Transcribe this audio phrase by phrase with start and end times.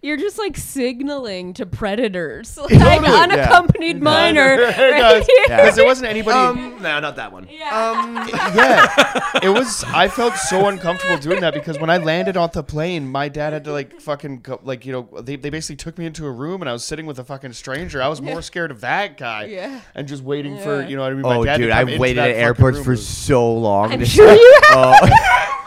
[0.00, 3.20] You're just like signaling to predators, like Totally, yeah.
[3.20, 4.54] unaccompanied minor.
[4.54, 5.26] It right does.
[5.26, 5.34] here.
[5.48, 6.38] Because there wasn't anybody.
[6.38, 7.48] Um, no, not that one.
[7.50, 7.66] Yeah.
[8.00, 8.14] Um,
[8.54, 9.82] yeah, it was.
[9.88, 13.52] I felt so uncomfortable doing that because when I landed off the plane, my dad
[13.54, 16.30] had to like fucking go, like you know they, they basically took me into a
[16.30, 18.00] room and I was sitting with a fucking stranger.
[18.00, 19.80] I was more scared of that guy, Yeah.
[19.96, 21.22] and just waiting for you know what I mean.
[21.22, 23.90] My Oh, dad to dude, come I've into waited at airports for was- so long.
[23.92, 24.38] I'm to sure shit.
[24.40, 24.76] you have.
[25.02, 25.57] Oh,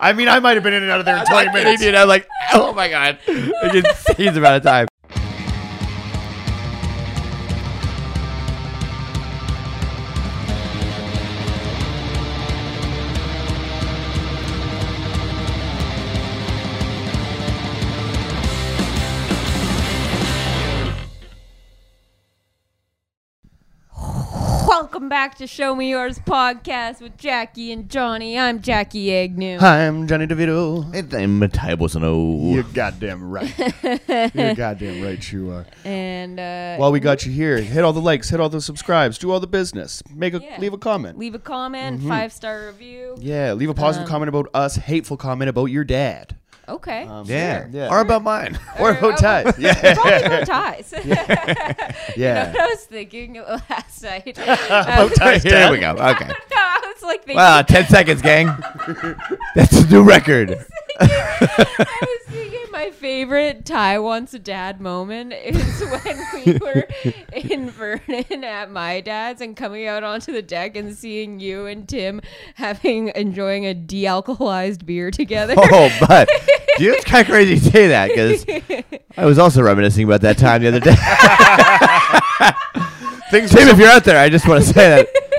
[0.00, 1.82] I mean, I might have been in and out of there in twenty minutes.
[1.82, 4.88] dude, I'm like, oh my god, insane amount of time.
[25.20, 28.38] Back to Show Me Yours podcast with Jackie and Johnny.
[28.38, 29.58] I'm Jackie Agnew.
[29.58, 31.12] Hi, I'm Johnny DeVito.
[31.12, 33.54] I'm a type of You're goddamn right.
[34.34, 35.30] You're goddamn right.
[35.30, 35.66] You are.
[35.84, 39.18] And uh, While we got you here, hit all the likes, hit all the subscribes,
[39.18, 40.56] do all the business, make a Yeah.
[40.58, 41.18] leave a comment.
[41.18, 42.08] leave a comment, Mm-hmm.
[42.08, 43.14] five star review.
[43.20, 46.36] Yeah, leave a positive Um, comment about us, hateful comment about your dad.
[46.70, 47.02] Okay.
[47.04, 47.66] Um, Yeah.
[47.70, 47.88] Yeah.
[47.90, 48.58] or about mine.
[48.78, 49.54] Or about ties.
[49.58, 49.94] Yeah.
[49.94, 50.92] Probably about ties.
[52.16, 52.48] Yeah.
[52.48, 53.34] You know what I was thinking
[53.68, 54.38] last night?
[54.38, 55.90] About ties, Here we go.
[55.90, 56.26] Okay.
[56.28, 57.36] No, I was like thinking.
[57.36, 58.46] Wow, ten seconds, gang.
[59.54, 60.64] That's a new record.
[61.00, 66.86] I was thinking my favorite Ty wants a dad moment is when we were
[67.32, 71.88] in Vernon at my dad's and coming out onto the deck and seeing you and
[71.88, 72.20] Tim
[72.54, 75.54] having enjoying a de-alcoholized beer together.
[75.56, 76.28] Oh, but
[76.80, 78.44] dude, it's kind of crazy to say that because
[79.16, 80.94] I was also reminiscing about that time the other day.
[83.30, 85.29] Things Tim, if you're out there, I just want to say that.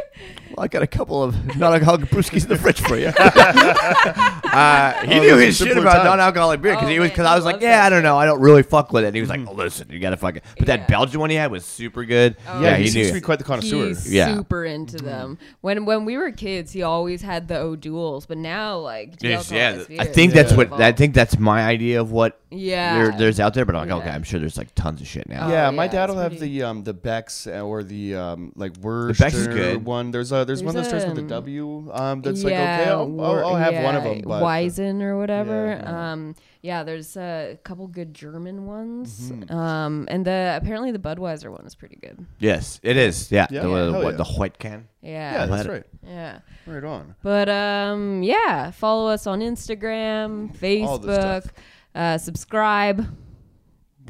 [0.62, 3.08] Well, I got a couple of non-alcoholic brewskis in the fridge for you.
[3.18, 6.06] uh, he Oh, knew his shit about times.
[6.06, 8.16] non-alcoholic beer because Oh, he was because I was like, yeah, that I don't know,
[8.18, 9.08] I don't really fuck with it.
[9.08, 10.44] And he was like, oh, listen, you gotta fuck it.
[10.60, 10.78] But Yeah.
[10.78, 12.36] that Belgian one he had was super good.
[12.48, 13.14] Oh, yeah, yeah, he, he seems knew.
[13.14, 13.88] to be quite the connoisseur.
[13.88, 14.36] He's Yeah.
[14.36, 15.40] super into them.
[15.62, 19.72] When when we were kids, he always had the O'Douls, but now like Yes, yeah,
[19.74, 20.74] de-alcoholized I think is that's what.
[20.74, 22.94] I think that's my idea of what Yeah.
[22.96, 23.66] there, there's out there.
[23.66, 25.50] But I'm like, okay, I'm sure there's like tons of shit now.
[25.50, 28.74] yeah, Oh, my dad will have the um the Becks uh, or the um like
[28.82, 29.86] Wurst Beck's is good.
[29.86, 30.12] one.
[30.12, 31.92] There's a there's, one that There's, starts with a W.
[31.94, 34.22] um, that's yeah, like okay, I'll, I'll, I'll have one of them.
[34.22, 35.68] But Weizen or whatever.
[35.68, 36.12] Yeah, yeah.
[36.12, 39.32] Um, yeah, there's a couple good German ones.
[39.32, 39.56] Mm-hmm.
[39.56, 42.26] Um, and the apparently the Budweiser one is pretty good.
[42.40, 43.32] Yes, it is.
[43.32, 44.18] Yeah, Yeah, the, yeah, the- what, yeah.
[44.18, 44.88] the white can.
[45.02, 45.34] Yeah.
[45.34, 45.84] yeah, that's right.
[46.06, 46.40] yeah.
[46.68, 47.16] Right on.
[47.24, 50.50] But um, yeah, follow us on Instagram,
[50.86, 51.54] All this Facebook, stuff.
[51.96, 53.08] uh, subscribe.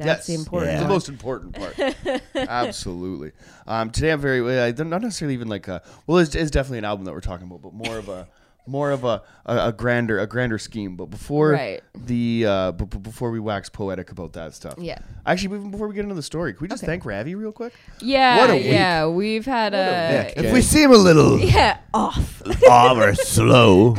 [0.04, 0.40] That's the Yes.
[0.42, 0.80] important Yeah.
[0.82, 2.22] The most important part.
[2.34, 3.32] Absolutely.
[3.66, 4.60] Um, today I'm very.
[4.60, 5.82] I don't- not necessarily even like a.
[6.06, 8.28] Well, it's, it's definitely an album that we're talking about, but more of a.
[8.64, 11.82] More of a, a, a grander a grander scheme, but before Right.
[11.96, 14.98] the uh, b- b- before we wax poetic about that stuff, Yeah.
[15.26, 16.92] Actually, even before we get into the story, can we just Okay.
[16.92, 17.72] thank Ravi real quick?
[18.00, 18.66] Yeah, What a week.
[18.66, 20.44] yeah, we've had a a.
[20.44, 22.40] If we seem a little yeah off.
[22.70, 23.96] off or slow,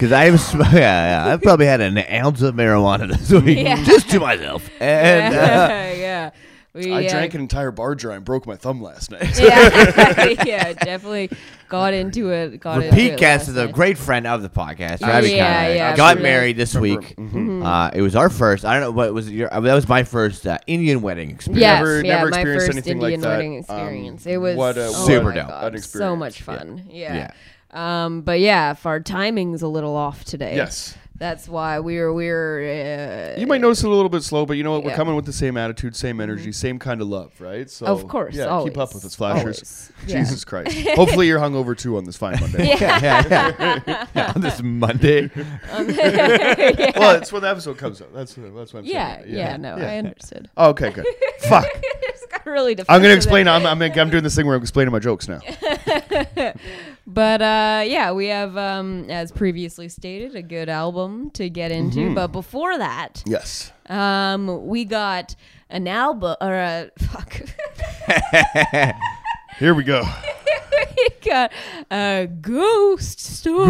[0.00, 3.84] because I've sm- yeah, yeah, I've probably had an ounce of marijuana this week, Yeah.
[3.84, 6.30] just to myself, and uh, yeah, yeah.
[6.72, 9.38] We, I uh, drank an entire bar dry and broke my thumb last night.
[9.40, 11.28] yeah, yeah, definitely
[11.68, 12.60] got into it.
[12.60, 13.74] Got into Repeat it guest last is a night.
[13.74, 15.00] great friend of the podcast.
[15.00, 15.74] Yeah, Ravi yeah, Khanna.
[15.74, 17.16] yeah, got for married this Remember- week.
[17.16, 17.62] Mm-hmm.
[17.66, 18.64] Uh, it was our first.
[18.64, 19.52] I don't know what was your.
[19.52, 21.60] uh, that was my first uh, Indian wedding experience.
[21.60, 23.28] Yes, Never- yeah, never my experienced first anything like Indian that.
[23.36, 24.26] wedding Um, experience.
[24.26, 25.48] it was what a- oh Super my dope.
[25.48, 26.18] God, An so experience.
[26.20, 26.84] much fun.
[26.88, 27.14] Yeah.
[27.14, 27.30] Yeah.
[27.72, 30.56] Um, but yeah, if our timing's a little off today.
[30.56, 30.96] yes.
[31.16, 33.34] That's why we're we're.
[33.36, 34.84] Uh, You might notice it a little bit slow, but you know what?
[34.84, 34.92] We're Yeah.
[34.94, 35.00] Mm-hmm.
[35.00, 37.68] coming with the same attitude, same energy, same kind of love, right?
[37.68, 39.44] So Of course, yeah, keep up with us, flashers.
[39.44, 39.92] always.
[40.06, 40.20] Yeah.
[40.20, 40.74] Jesus Christ!
[40.96, 42.68] Hopefully, you're hungover too on this fine Monday.
[42.68, 42.98] Yeah.
[43.02, 43.22] yeah,
[43.86, 44.32] yeah, yeah.
[44.34, 45.30] On this Monday.
[45.36, 46.98] yeah.
[46.98, 48.14] Well, it's when the episode comes out.
[48.14, 49.28] That's what, that's what I'm yeah, saying.
[49.28, 49.56] yeah, yeah.
[49.58, 50.48] no, I understood.
[50.56, 51.04] Oh, okay, good.
[51.40, 51.66] Fuck.
[52.12, 53.46] Just got really I'm gonna explain.
[53.46, 55.40] I'm, I'm I'm doing this thing where I'm explaining my jokes now.
[57.06, 61.98] But uh, yeah, we have, um, as previously stated, a good album to get into.
[62.00, 62.14] Mm-hmm.
[62.14, 63.72] But before that, Yes.
[63.88, 65.34] um, we got
[65.70, 67.40] an album or a fuck.
[69.58, 70.02] Here we go.
[70.96, 71.52] we got
[71.90, 73.68] a ghost story.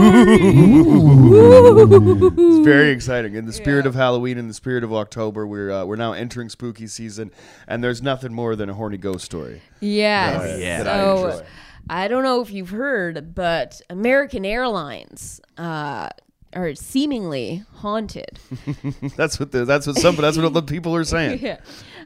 [1.33, 3.35] It's very exciting.
[3.37, 3.89] In the spirit Yeah.
[3.89, 7.31] of Halloween, in the spirit of October, we're uh, we're now entering spooky season,
[7.67, 9.63] and there's nothing more than a horny ghost story.
[9.81, 10.61] Yes.
[10.61, 10.83] Yeah.
[10.83, 11.47] That I So enjoy.
[11.91, 16.11] I don't know if you've heard, but American Airlines uh,
[16.55, 18.39] are seemingly haunted.
[19.17, 21.41] That's what the, that's what some that's what the people are saying.
[21.43, 21.59] Yeah.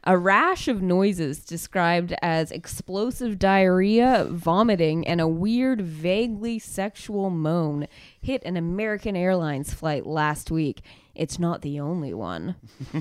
[0.07, 7.87] A rash of noises described as explosive diarrhea, vomiting, and a weird, vaguely sexual moan
[8.21, 10.83] hit an American Airlines flight last week.
[11.15, 12.57] It's not the only one.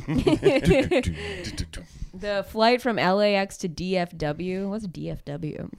[2.14, 4.70] the flight from LAX to DFW.
[4.70, 5.70] What's DFW?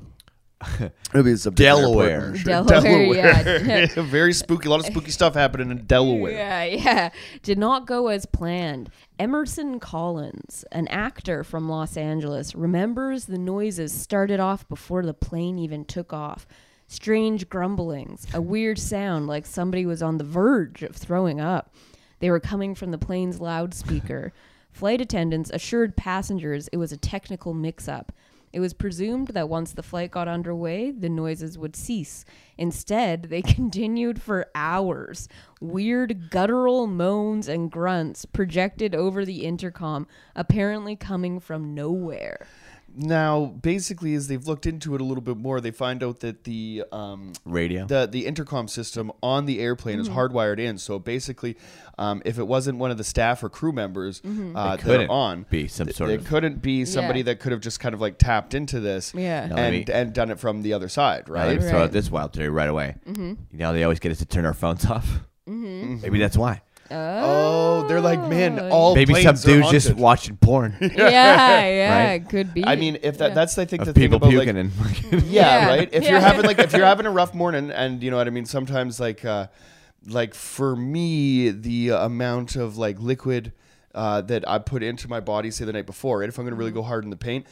[1.13, 2.33] Maybe it's a Delaware.
[2.33, 3.87] Delaware, yeah.
[4.03, 4.69] Very spooky.
[4.69, 6.33] A lot of spooky stuff happening in Delaware.
[6.33, 7.11] Yeah, yeah.
[7.43, 8.91] Did not go as planned.
[9.19, 15.59] Emerson Collins, an actor from Los Angeles, remembers the noises started off before the plane
[15.59, 16.47] even took off.
[16.87, 21.75] Strange grumblings, a weird sound like somebody was on the verge of throwing up.
[22.21, 24.33] They were coming from the plane's loudspeaker.
[24.73, 28.13] Flight attendants assured passengers it was a technical mix up.
[28.55, 32.25] It was presumed that once the flight got underway, the noises would cease.
[32.57, 35.29] Instead, they continued for hours.
[35.61, 40.07] Weird guttural moans and grunts projected over the intercom,
[40.37, 42.47] apparently coming from nowhere.
[42.97, 46.45] Now, basically, as they've looked into it a little bit more, they find out that
[46.45, 47.87] the um, Radio.
[47.87, 50.79] the the intercom system on the airplane is hardwired in.
[50.79, 51.57] So basically,
[51.99, 55.13] um, if it wasn't one of the staff or crew members uh, that couldn't are
[55.13, 57.25] on, be some th- sort it couldn't be somebody Yeah.
[57.25, 59.47] that could have just kind of like tapped into this, Yeah.
[59.47, 61.59] No, I and mean- and done it from the other side, Now right?
[61.61, 61.85] they throw Right.
[61.87, 62.95] out this wild theory right away.
[63.09, 63.29] Mm-hmm.
[63.53, 65.21] You know, they always get us to turn our phones off.
[65.49, 66.01] Mm-hmm.
[66.03, 66.63] Maybe that's why.
[66.91, 70.03] Oh, they're like, man, all Maybe some planes are dude's just haunted.
[70.03, 72.29] watching porn yeah, yeah, Right?
[72.29, 72.65] could be.
[72.65, 73.35] I mean, if that Yeah.
[73.35, 75.67] that's I think the of thing people about puking like, and yeah, Yeah.
[75.69, 75.89] right.
[75.93, 76.11] If Yeah.
[76.11, 78.47] you're having like if you're having a rough morning, and you know what I mean,
[78.47, 79.47] sometimes like uh,
[80.07, 83.53] like for me, the amount of like liquid
[83.95, 86.53] uh, that I put into my body, say the night before, and if I'm going
[86.53, 87.47] to really go hard in the paint.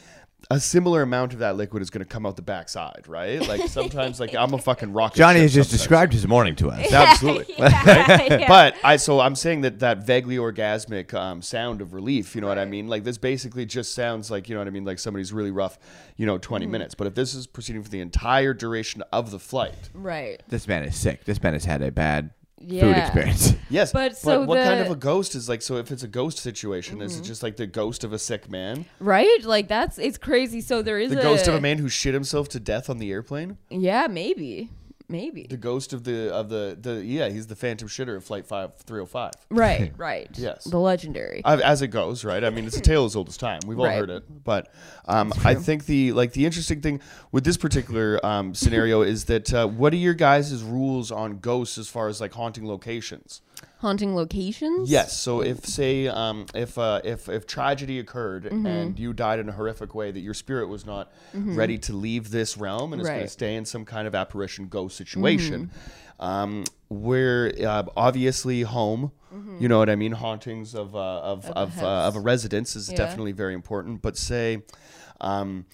[0.51, 3.45] A similar amount of that liquid is going to come out the backside, right?
[3.47, 5.17] Like sometimes, like I'm a fucking rocket.
[5.17, 5.81] Johnny has just sometimes.
[5.81, 6.91] described his morning to us.
[6.91, 7.55] Absolutely.
[7.57, 8.47] yeah, yeah.
[8.47, 12.47] But I so I'm saying that that vaguely orgasmic um, sound of relief, you know
[12.47, 12.87] what I mean?
[12.87, 15.77] Like this basically just sounds like you know what I mean, like somebody's really rough,
[16.17, 16.95] you know, 20 minutes.
[16.95, 20.41] But if this is proceeding for the entire duration of the flight, right.
[20.47, 21.23] This man is sick.
[21.25, 22.31] This man has had a bad
[22.67, 23.53] food experience.
[23.69, 23.91] yes.
[23.91, 25.61] But so what kind of a ghost is like?
[25.61, 27.25] So if it's a ghost situation, is it mm-hmm.
[27.25, 29.43] just like the ghost of a sick man, Right?
[29.43, 30.61] Like that's it's crazy.
[30.61, 32.97] So there is the a ghost of a man who shit himself to death on
[32.97, 34.69] the airplane, Yeah, maybe.
[35.13, 35.45] Maybe.
[35.47, 38.75] the ghost of the of the the yeah, he's the phantom shitter of flight five
[38.77, 39.31] three hundred five.
[39.49, 40.27] Right, right.
[40.33, 40.63] Yes.
[40.65, 41.41] The legendary.
[41.45, 42.43] Uh, as it goes, right?
[42.43, 43.59] I mean, it's a tale as old as time.
[43.67, 43.99] We've all Right.
[43.99, 44.73] heard it, but
[45.05, 46.99] um, I think the like the interesting thing
[47.31, 51.77] with this particular um, scenario is that uh, what are your guys' rules on ghosts
[51.77, 53.41] as far as like haunting locations?
[53.83, 54.89] Haunting locations?
[54.89, 55.19] Yes.
[55.19, 58.65] So if say um, if uh, if if tragedy occurred Mm-hmm.
[58.65, 62.31] and you died in a horrific way, that your spirit was not ready to leave
[62.31, 65.69] this realm and is going to stay in some kind of apparition ghost situation,
[66.19, 69.11] um, where uh, obviously home.
[69.59, 70.13] You know what I mean?
[70.13, 70.99] Hauntings of uh,
[71.33, 72.97] of Of a of, uh, of a residence is Yeah.
[72.97, 74.01] definitely very important.
[74.01, 74.63] But say.
[75.21, 75.65] Um,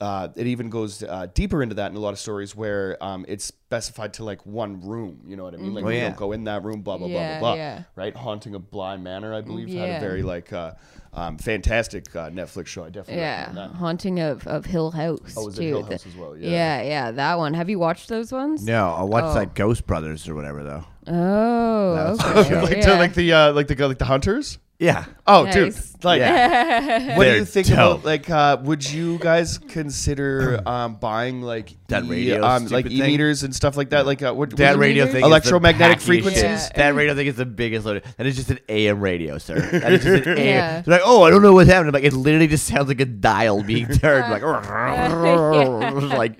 [0.00, 3.24] uh, it even goes uh, deeper into that in a lot of stories where um,
[3.28, 5.22] it's specified to like one room.
[5.26, 5.72] You know what I mean?
[5.74, 6.08] Like Oh, we yeah.
[6.08, 6.82] don't go in that room.
[6.82, 7.54] Blah blah Yeah, blah blah blah.
[7.56, 7.82] yeah.
[7.94, 8.14] Right?
[8.14, 10.72] Haunting of Bly Manor, I believe, had a very like uh,
[11.14, 12.84] um, fantastic uh, Netflix show.
[12.84, 13.50] I definitely Yeah.
[13.52, 13.70] that.
[13.70, 15.34] Haunting of, of Hill House.
[15.36, 15.68] Oh, was it too.
[15.68, 16.36] Hill The- House as well?
[16.36, 16.50] Yeah.
[16.50, 16.82] Yeah.
[16.82, 17.54] yeah, that one.
[17.54, 18.64] Have you watched those ones?
[18.66, 19.34] No, I watched Oh.
[19.34, 20.84] like Ghost Brothers or whatever though.
[21.08, 22.60] Oh, okay.
[22.62, 22.82] like, yeah.
[22.82, 24.58] to, like the uh, like the like the hunters.
[24.78, 25.06] Yeah.
[25.26, 25.54] Oh, Nice.
[25.54, 26.04] dude!
[26.04, 27.16] Like, Yeah.
[27.16, 27.76] what do They're you think dope.
[27.76, 28.28] about like?
[28.28, 32.98] Uh, would you guys consider um, buying like That e- radio um, like stupid e
[33.00, 33.06] thing?
[33.12, 34.04] meters and stuff like that?
[34.04, 36.64] Like, uh, what, That what- radio thing, is the Electromagnetic packiest frequencies?
[36.66, 36.74] shit.
[36.76, 38.04] That radio thing is the biggest load.
[38.18, 39.58] That is just an AM radio, sir.
[39.58, 40.44] That is just an AM.
[40.46, 40.80] Yeah.
[40.82, 41.94] They're like, oh, I don't know what's happening.
[41.94, 44.30] Like, it literally just sounds like a dial being turned.
[44.30, 44.42] Like,
[46.18, 46.38] like,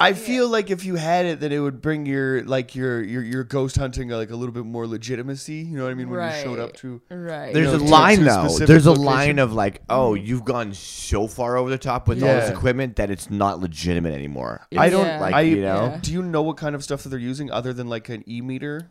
[0.00, 3.22] I feel like if you had it, that it would bring your like your your,
[3.22, 5.54] your ghost hunting like a little bit more legitimacy.
[5.54, 6.08] You know what I mean?
[6.08, 7.52] When you showed up to Right.
[7.52, 8.42] there's know, a to- line to a though.
[8.44, 9.04] specific There's a location.
[9.06, 10.24] line of like, oh, mm.
[10.26, 12.56] you've gone so far over the top with all this Yeah.
[12.56, 14.66] equipment that it's not legitimate anymore.
[14.76, 15.20] I don't Yeah.
[15.20, 15.86] like, I, you know.
[15.86, 15.98] Yeah.
[16.00, 18.40] Do you know what kind of stuff that they're using other than like an e
[18.40, 18.90] meter?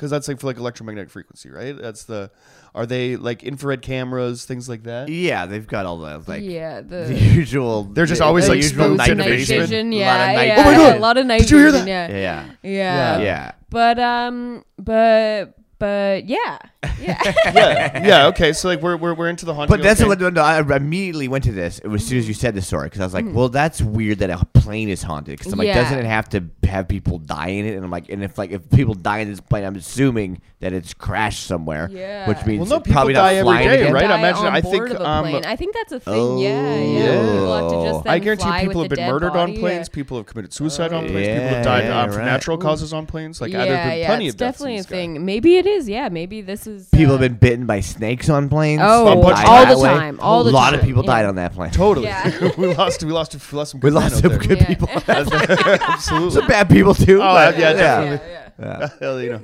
[0.00, 1.76] Because that's like for like electromagnetic frequency, right?
[1.76, 2.30] That's the.
[2.74, 5.10] Are they like infrared cameras, things like that?
[5.10, 7.82] Yeah, they've got all the like yeah, the the, usual.
[7.84, 9.60] They're just the- always, the like, usual spoons night night basement.
[9.68, 9.92] vision.
[9.92, 10.96] A lot of night yeah, Oh my God.
[10.96, 11.86] a lot of night Did you hear vision.
[11.86, 12.10] that?
[12.12, 12.44] Yeah.
[12.62, 13.52] Yeah, yeah, yeah.
[13.68, 16.58] But um, but but yeah,
[17.00, 17.18] yeah.
[17.52, 18.26] yeah, yeah.
[18.28, 19.76] Okay, so like we're we're, we're into the haunting.
[19.76, 20.08] But that's okay.
[20.08, 21.80] what no, I immediately went to this.
[21.80, 24.30] As soon as you said the story because I was like, well, that's weird that
[24.30, 25.38] a plane is haunted.
[25.38, 25.76] Because I'm like, Mm-hmm.
[25.76, 25.82] Yeah.
[25.82, 27.74] doesn't it have to have people die in it?
[27.74, 30.72] And I'm like, and if like if people die in this plane, I'm assuming that
[30.74, 31.88] it's crashed somewhere.
[31.90, 32.28] Yeah.
[32.28, 33.92] Which means Well, no, people probably die not every flying day, again.
[33.94, 34.04] right?
[34.04, 35.44] I Die imagine- on I board think, of a um, plane.
[35.46, 36.14] I think that's a thing.
[36.14, 36.40] Oh.
[36.40, 37.22] yeah, yeah.
[37.32, 39.48] People have to just I guarantee fly people with have the been dead murdered on
[39.48, 39.88] body, planes.
[39.88, 39.94] yeah.
[39.94, 41.28] People have committed suicide on planes.
[41.28, 42.24] people have died yeah, um, from right.
[42.26, 43.40] natural causes on planes.
[43.40, 44.90] Like yeah, uh, there's been yeah, plenty it's of deaths in definitely the a sky.
[44.96, 45.24] thing.
[45.24, 45.88] Maybe it is.
[45.88, 46.88] Yeah, maybe this is.
[46.88, 48.82] People uh, have been bitten by snakes on planes.
[48.84, 49.88] Oh, A bunch all That the way.
[49.88, 51.10] time, all the a lot of time, people yeah.
[51.12, 51.70] died on that plane.
[51.70, 52.06] Totally.
[52.06, 52.50] Yeah.
[52.58, 53.02] we lost.
[53.02, 53.34] We lost.
[53.52, 53.80] We lost some.
[53.80, 54.66] We Good men lost some good Yeah.
[54.66, 54.88] people.
[55.08, 56.30] Absolutely.
[56.30, 57.16] some bad people too.
[57.22, 58.28] Oh, but- yeah, yeah, definitely.
[58.30, 58.50] yeah.
[58.58, 58.88] Yeah.
[59.00, 59.42] Hell, you know.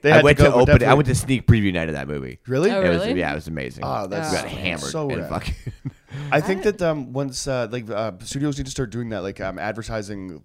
[0.00, 0.88] They I had to went to, go, but open.
[0.88, 2.38] I went to sneak preview night of that movie.
[2.46, 2.70] Really?
[2.70, 3.18] Oh, It was really?
[3.18, 3.82] yeah, it was amazing.
[3.84, 5.54] Oh, that's we got so- hammered so and fucking.
[6.30, 9.40] I think that um, once uh, like uh, studios need to start doing that, like
[9.40, 10.42] um, advertising,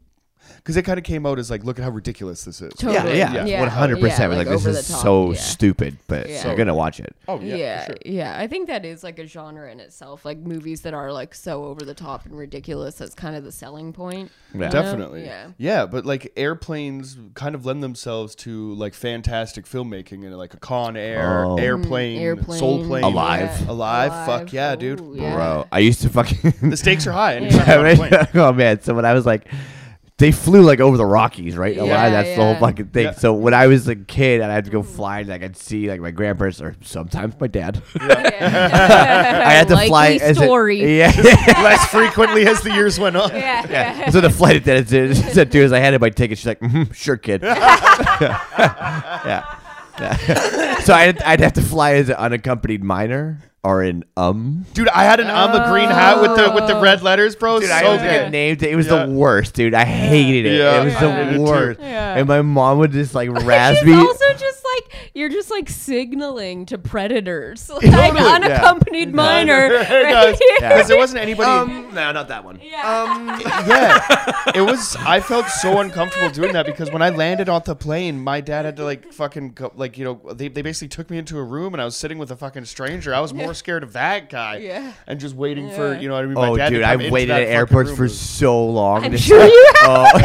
[0.57, 2.73] because it kind of came out as like, look at how ridiculous this is.
[2.73, 3.17] Totally.
[3.17, 3.59] Yeah, yeah, Yeah.
[3.59, 4.31] one hundred Yeah, percent.
[4.33, 5.37] like Like this is top, so yeah.
[5.39, 6.47] stupid, but Yeah.
[6.47, 7.15] you're gonna watch it.
[7.27, 8.37] Oh yeah, Yeah, for yeah.
[8.39, 10.25] I think that is like a genre in itself.
[10.25, 12.95] Like movies that are like so over the top and ridiculous.
[12.95, 14.31] That's kind of the selling point.
[14.53, 14.57] Yeah.
[14.57, 14.69] you know?
[14.71, 15.25] Definitely.
[15.25, 15.47] Yeah.
[15.57, 20.57] Yeah, but like airplanes kind of lend themselves to like fantastic filmmaking and like a
[20.57, 21.57] Con Air, Oh.
[21.57, 22.59] airplane, Airplane.
[22.59, 23.03] Soul Plane.
[23.03, 23.67] Alive.
[23.69, 25.01] Alive, fuck yeah, dude.
[25.01, 25.33] Ooh, yeah.
[25.35, 26.53] Bro, I used to fucking.
[26.69, 27.33] The stakes are high.
[27.33, 27.77] And Yeah.
[27.79, 28.81] on a oh man!
[28.81, 29.47] So when I was like,
[30.19, 31.75] they flew like over the Rockies, right?
[31.75, 33.05] A lot Yeah, of that's the whole fucking thing.
[33.05, 33.11] Yeah.
[33.13, 35.89] So when I was a kid and I had to go fly, like I'd see
[35.89, 37.81] like my grandparents or sometimes my dad.
[37.99, 40.97] I had to fly Likely as a- story.
[40.97, 41.11] yeah.
[41.63, 43.31] Less frequently as the years went on.
[43.31, 44.09] yeah, Yeah.
[44.11, 46.59] So the flight attendant said- said to her as I handed my ticket, she's like,
[46.59, 48.39] mm "Sure, kid." yeah.
[49.99, 50.79] Yeah.
[50.81, 54.65] so I'd, I'd have to fly as an unaccompanied minor or an um.
[54.73, 57.59] Dude, I had an um a green hat with the with the red letters, bro.
[57.59, 58.09] Dude, so I was good.
[58.09, 58.61] get named.
[58.63, 59.05] It was Yeah.
[59.05, 59.73] the worst, dude.
[59.73, 60.57] I hated it.
[60.57, 61.43] Yeah, it was I the hated it too.
[61.43, 61.79] worst.
[61.79, 62.15] Yeah.
[62.17, 63.93] And my mom would just like razz She's me.
[63.93, 64.62] also just like
[65.13, 68.35] you're just like signaling to predators, like Totally, yeah.
[68.35, 69.69] unaccompanied minor.
[69.83, 70.55] Hey, right guys, here.
[70.59, 71.49] because there wasn't anybody.
[71.49, 72.59] um, no, not that one.
[72.63, 73.39] Yeah.
[73.67, 74.95] yeah, it was.
[74.97, 78.65] I felt so uncomfortable doing that because when I landed off the plane, my dad
[78.65, 81.43] had to like fucking go, like you know they, they basically took me into a
[81.43, 83.13] room and I was sitting with a fucking stranger.
[83.13, 84.93] I was more scared of that guy, Yeah.
[85.07, 86.33] and just waiting for you know what I mean.
[86.35, 89.03] My Oh, dad to dude, come I waited at airports for so long.
[89.03, 90.21] I'm to sure you have.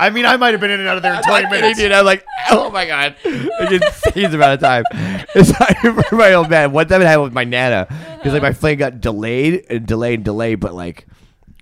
[0.00, 1.78] I mean, I might have been in and out of there in twenty I'm minutes.
[1.78, 1.92] dude.
[1.92, 4.84] I'm like, oh my god, like insane amount of time.
[5.34, 5.78] It's like
[6.08, 6.72] for my old man.
[6.72, 7.86] One time it happened with my nana
[8.18, 11.06] because like my plane got delayed and delayed and delayed, but like.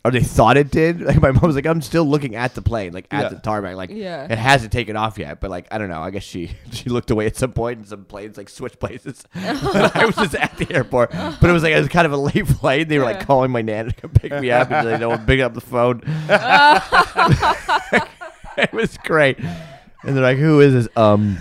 [0.04, 1.00] Or they thought it did.
[1.09, 3.28] Like my mom was like, "I'm still looking at the plane, like at Yeah.
[3.30, 4.28] the tarmac, like Yeah.
[4.30, 6.00] it hasn't taken off yet." But like I don't know.
[6.00, 9.25] I guess she she looked away at some point, and some planes like switched places.
[9.35, 9.59] and
[9.95, 12.16] I was just at the airport, but it was like it was kind of a
[12.16, 12.88] late flight.
[12.88, 15.40] They were like calling my nana to come pick me up, and they don't pick
[15.40, 16.00] up the phone.
[18.62, 19.38] it was great.
[19.38, 21.40] And they're like, "Who is this?" Um,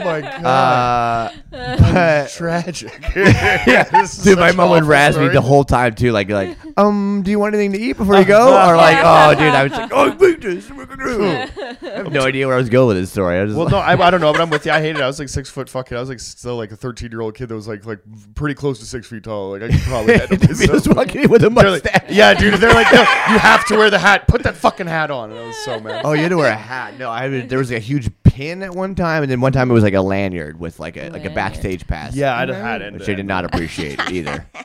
[0.00, 2.92] Oh my god, uh, but, tragic.
[3.16, 7.30] yeah, dude, my mom would razz me the whole time too, like, like, um, do
[7.30, 8.48] you want anything to eat before you go?
[8.48, 11.24] Or like, oh, dude, I was like, oh, wait, this, we're gonna do.
[11.24, 13.38] I have no idea where I was going with this story.
[13.38, 14.72] I was Well, like, no, I, I don't know, but I'm with you.
[14.72, 15.02] I hated it.
[15.02, 15.96] I was like six foot fucking.
[15.96, 18.00] I was like still like a 13 year old kid that was like like
[18.34, 19.50] pretty close to six feet tall.
[19.52, 22.10] Like I could probably end up he with walking with a They're like, mustache.
[22.10, 22.54] yeah, dude.
[22.54, 24.28] They're like, no, you have to wear the hat.
[24.28, 25.30] Put that fucking hat on.
[25.30, 26.02] And I was so mad.
[26.04, 26.98] Oh, you had to wear a hat.
[26.98, 29.52] No, I had, there was like a huge pin at one time, and then one
[29.52, 31.34] time it was like a lanyard with like a like a Lanyard.
[31.34, 32.14] backstage pass.
[32.14, 32.94] Yeah, I had a hat in.
[32.94, 34.46] which I did not appreciate either.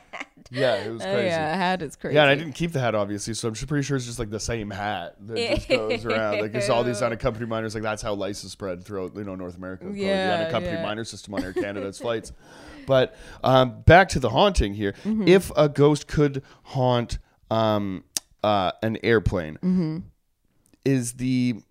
[0.54, 1.28] Yeah, it was Oh, crazy.
[1.28, 2.16] yeah, hat is crazy.
[2.16, 4.20] Yeah, and I didn't keep the hat obviously, so I'm just pretty sure it's just
[4.20, 6.42] like the same hat that just goes around.
[6.42, 7.74] Like it's all these unaccompanied minors.
[7.74, 9.86] Like that's how lice is spread throughout you know North America.
[9.86, 10.84] probably Yeah, the unaccompanied yeah.
[10.84, 12.34] minor system on Air Canada's flights.
[12.86, 14.92] But um, back to the haunting here.
[15.06, 15.25] Mm-hmm.
[15.25, 18.04] If a ghost could haunt um,
[18.44, 19.98] uh, an airplane, Mm-hmm.
[20.84, 21.62] is the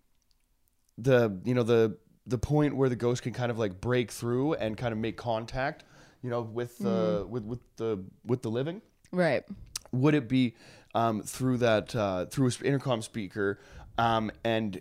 [1.02, 4.54] the you know the the point where the ghost can kind of like break through
[4.54, 5.84] and kind of make contact,
[6.22, 7.30] you know, with the Mm-hmm.
[7.30, 9.44] with with the with the living Right.
[9.92, 10.54] would it be
[10.94, 13.58] um, through that uh, through an intercom speaker
[13.98, 14.80] um, and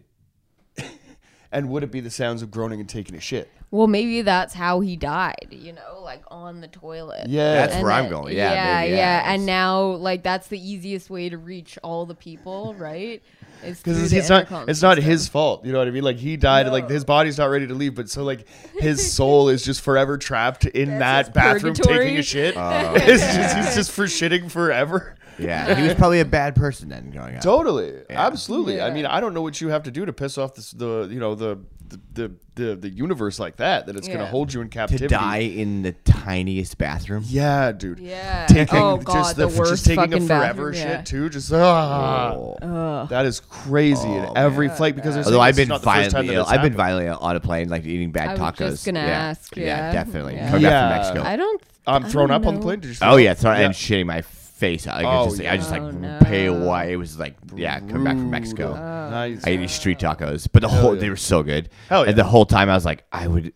[1.52, 4.54] and would it be the sounds of groaning and taking a shit Well, maybe that's
[4.56, 5.48] how he died.
[5.52, 7.28] You know, like on the toilet.
[7.30, 8.36] yeah That's And where I'm going.
[8.36, 8.98] Yeah, yeah, maybe, yeah.
[9.24, 9.34] yeah.
[9.34, 13.22] And now, like, that's the easiest way to reach all the people, right?
[13.62, 16.16] Because the it's not intercom it's not his fault you know what i mean like
[16.16, 18.48] he died like his body's not ready to leave but so like
[18.80, 23.22] his soul is just forever trapped in That's that bathroom taking a shit Oh, it's
[23.36, 27.36] just he's just for shitting forever Yeah, he was probably a bad person then growing
[27.36, 27.42] up.
[27.42, 28.26] Totally, Yeah.
[28.26, 28.82] absolutely.
[28.82, 31.08] I mean, I don't know what you have to do to piss off this, the
[31.12, 34.26] you know the the the the, the universe like that that it's going Yeah.
[34.26, 35.06] to hold you in captivity.
[35.08, 37.24] To die in the tiniest bathroom.
[37.26, 38.00] Yeah, dude.
[38.00, 38.46] Yeah.
[38.48, 41.02] Taking oh God, just the, the, worst just taking a fucking forever bathroom, shit yeah.
[41.02, 41.30] too.
[41.30, 43.08] Just ah, Oh.
[43.10, 44.78] That is crazy in Oh, every man.
[44.78, 46.46] flight because they're Although I've been not the first time violently ill.
[46.48, 48.60] I've been violently ill on a plane, like eating bad I tacos.
[48.60, 49.08] was just gonna yeah.
[49.08, 49.92] ask, yeah.
[49.92, 50.36] definitely.
[50.36, 50.48] Yeah.
[50.50, 50.90] Coming back Yeah.
[50.90, 51.24] from Mexico.
[51.32, 51.62] I don't.
[51.88, 52.66] I'm I thrown don't up on the know.
[52.66, 52.80] plane.
[52.82, 52.96] Did you?
[53.02, 53.66] Oh yeah, sorry, Yeah.
[53.68, 54.22] and shitting my
[54.60, 54.86] face.
[54.86, 56.20] Like, Oh, I just, I just like Oh, no.
[56.22, 56.90] pale white.
[56.90, 58.68] It was like, yeah, coming back from Mexico.
[58.74, 59.10] Brutal.
[59.10, 59.48] Nice.
[59.48, 61.02] I ate these street tacos, but the Hell whole yeah.
[61.02, 61.70] they were so good.
[61.88, 62.10] Hell yeah.
[62.10, 63.54] And the whole time I was like, I would,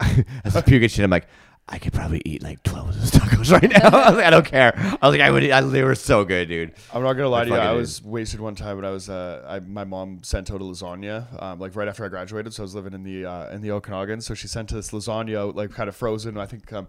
[0.00, 1.04] I was puking shit.
[1.04, 1.26] I'm like,
[1.66, 3.88] I could probably eat like twelve of those tacos right now.
[3.98, 4.72] I was like, I don't care.
[4.76, 5.48] I was like, I would.
[5.50, 6.74] I, they were so good, dude.
[6.92, 7.54] I'm not gonna lie I to you.
[7.56, 7.78] fucking I did.
[7.78, 11.42] was wasted one time when I was uh, I, my mom sent out a lasagna
[11.42, 12.52] um, like right after I graduated.
[12.52, 14.20] So I was living in the uh, in the Okanagan.
[14.20, 16.36] So she sent us lasagna out like kind of frozen.
[16.36, 16.86] I think um,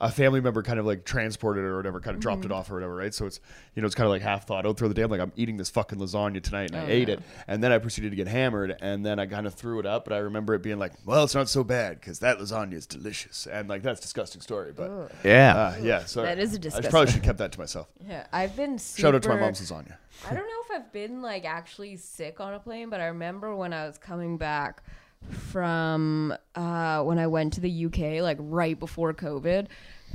[0.00, 2.52] a family member kind of like transported it or whatever, kind of dropped Mm-hmm.
[2.52, 3.12] it off or whatever, right?
[3.12, 3.38] So it's
[3.74, 5.02] you know it's kind of like half thought out through the day.
[5.02, 7.14] I'm like I'm eating this fucking lasagna tonight, and I Oh, ate no.
[7.14, 9.86] it, and then I proceeded to get hammered, and then I kind of threw it
[9.86, 12.74] up, but I remember it being like, well, it's not so bad because that lasagna
[12.74, 15.54] is delicious, and like that's a disgusting story, but Yeah.
[15.56, 17.88] uh, yeah, so that is a disgusting- I probably should have kept that to myself.
[18.08, 19.96] Yeah, I've been super, Shout out to my mom's lasagna.
[20.28, 23.54] I don't know if I've been like actually sick on a plane, but I remember
[23.54, 24.82] when I was coming back
[25.28, 29.66] from uh, when I went to the UK, like right before COVID.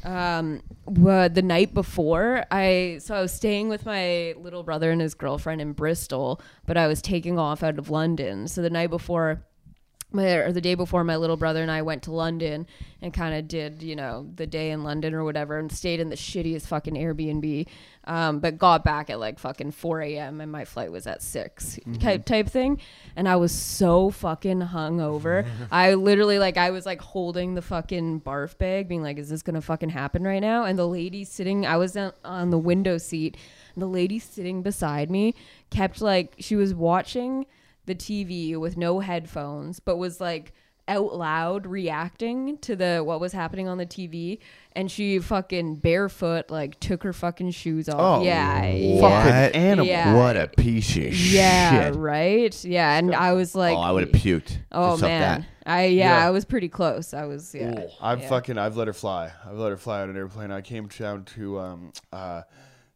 [0.04, 5.14] Um, the night before, I so I was staying with my little brother and his
[5.14, 8.48] girlfriend in Bristol, but I was taking off out of London.
[8.48, 9.44] So the night before,
[10.14, 12.68] or the day before my little brother and I went to London
[13.02, 16.10] and kind of did you know the day in London or whatever and stayed in
[16.10, 17.68] the shittiest fucking Airbnb,
[18.06, 20.42] um, but got back at like fucking 4 a.m.
[20.42, 22.80] and my flight was at 6 type type thing,
[23.16, 25.46] and I was so fucking hungover.
[25.72, 29.42] I literally like I was like holding the fucking barf bag, being like, "Is this
[29.42, 33.38] gonna fucking happen right now?" And the lady sitting, I was on the window seat,
[33.76, 35.36] the lady sitting beside me
[35.70, 37.46] kept like she was watching
[37.86, 40.54] the TV with no headphones, but was like
[40.88, 44.40] out loud reacting to the what was happening on the TV,
[44.74, 48.20] and she fucking barefoot like took her fucking shoes off.
[48.20, 49.86] Oh, yeah, fucking yeah, animal.
[49.86, 50.16] Yeah.
[50.16, 51.96] What a piece of yeah, shit.
[51.96, 52.64] right.
[52.64, 54.58] Yeah, and I was like, oh, I would have puked.
[54.72, 55.48] Oh man, that.
[55.66, 56.28] I yeah, Yeah.
[56.28, 57.14] I was pretty close.
[57.14, 57.88] I was yeah.
[58.02, 58.30] I've yeah.
[58.30, 59.32] fucking I've let her fly.
[59.46, 60.52] I've let her fly on an airplane.
[60.52, 62.44] I came down to um uh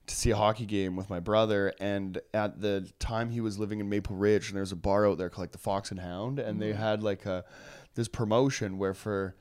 [0.09, 3.79] to see a hockey game with my brother and at the time he was living
[3.79, 6.39] in Maple Ridge and there's a bar out there called like the Fox and Hound
[6.39, 7.45] and they had like a
[7.95, 9.35] this promotion where for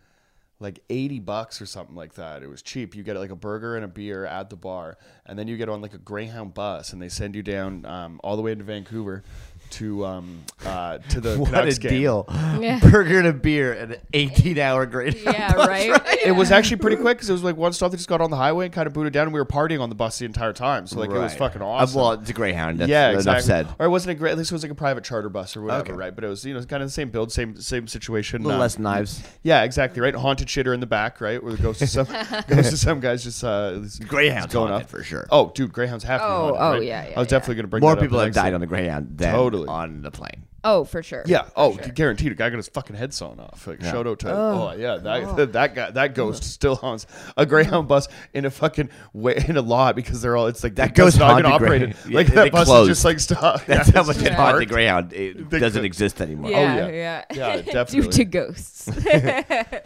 [0.61, 2.43] like 80 bucks or something like that.
[2.43, 2.95] It was cheap.
[2.97, 5.69] You get like a burger and a beer at the bar, and then you get
[5.69, 8.65] on like a Greyhound bus, and they send you down um, all the way into
[8.65, 9.23] Vancouver
[9.71, 11.91] to um, uh, to the What Canucks a game.
[11.93, 12.25] deal.
[12.61, 12.79] Yeah.
[12.83, 15.17] Burger and a beer and an 18 hour grade.
[15.23, 16.01] Yeah, right.
[16.25, 17.91] It was actually pretty quick because it was like one stop.
[17.91, 19.81] They just got on the highway and kind of booted down, and we were partying
[19.81, 20.87] on the bus the entire time.
[20.87, 21.39] So like it was Right.
[21.39, 22.01] fucking Uh, awesome.
[22.01, 22.79] well, it's a Greyhound.
[22.79, 23.47] That's yeah, enough exactly.
[23.47, 23.69] said.
[23.79, 24.33] Or it wasn't a great.
[24.33, 25.93] At least it was like a private charter bus or whatever, Okay.
[25.93, 26.15] right?
[26.15, 28.43] But it was you know kind of the same build, same same situation.
[28.43, 29.23] A little um, less knives.
[29.43, 30.01] Yeah, exactly.
[30.03, 32.07] Right, haunted shitter in the back, right, where the ghost of some
[32.49, 35.27] ghost of some guys just uh, Greyhound's going haunted up for sure.
[35.31, 36.27] Oh, dude, greyhounds have to.
[36.27, 36.83] be Oh, haunted, oh, right?
[36.83, 37.31] yeah, yeah, I was yeah.
[37.39, 39.58] definitely gonna bring More that up people have died on the Greyhound than Totally.
[39.67, 40.45] On the plane.
[40.65, 41.23] Oh, for sure.
[41.25, 41.45] Yeah.
[41.45, 41.87] For Oh, sure.
[41.93, 42.33] guaranteed.
[42.33, 43.65] A guy got his fucking head sawn off.
[43.69, 43.93] Like, Yeah.
[43.93, 44.33] shout out to.
[44.33, 44.97] Oh, yeah.
[44.97, 49.57] That that guy that ghost still haunts a Greyhound bus in a fucking way in
[49.57, 50.49] a lot because they're all.
[50.49, 51.97] It's like That ghost not even haunted operated.
[52.03, 52.91] Grey- Like that bus closed.
[52.91, 53.65] is just like stop.
[53.67, 54.69] That's Yeah, how it's much it haunted the parked.
[54.69, 55.13] Greyhound.
[55.13, 56.51] It They doesn't could- exist anymore.
[56.51, 57.25] Yeah, yeah.
[57.33, 57.63] yeah.
[57.65, 58.89] Yeah, Due to ghosts.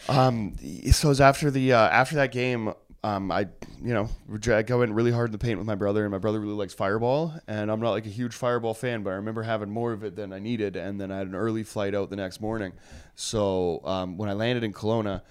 [0.09, 0.55] Um,
[0.91, 2.73] so it was after the uh, after that game,
[3.05, 3.49] um, I
[3.83, 6.41] you know I went really hard in the paint with my brother, and my brother
[6.41, 9.71] really likes Fireball, and I'm not like a huge Fireball fan, but I remember having
[9.71, 12.17] more of it than I needed, and then I had an early flight out the
[12.17, 12.73] next morning.
[13.15, 15.23] So um, when I landed in Kelowna.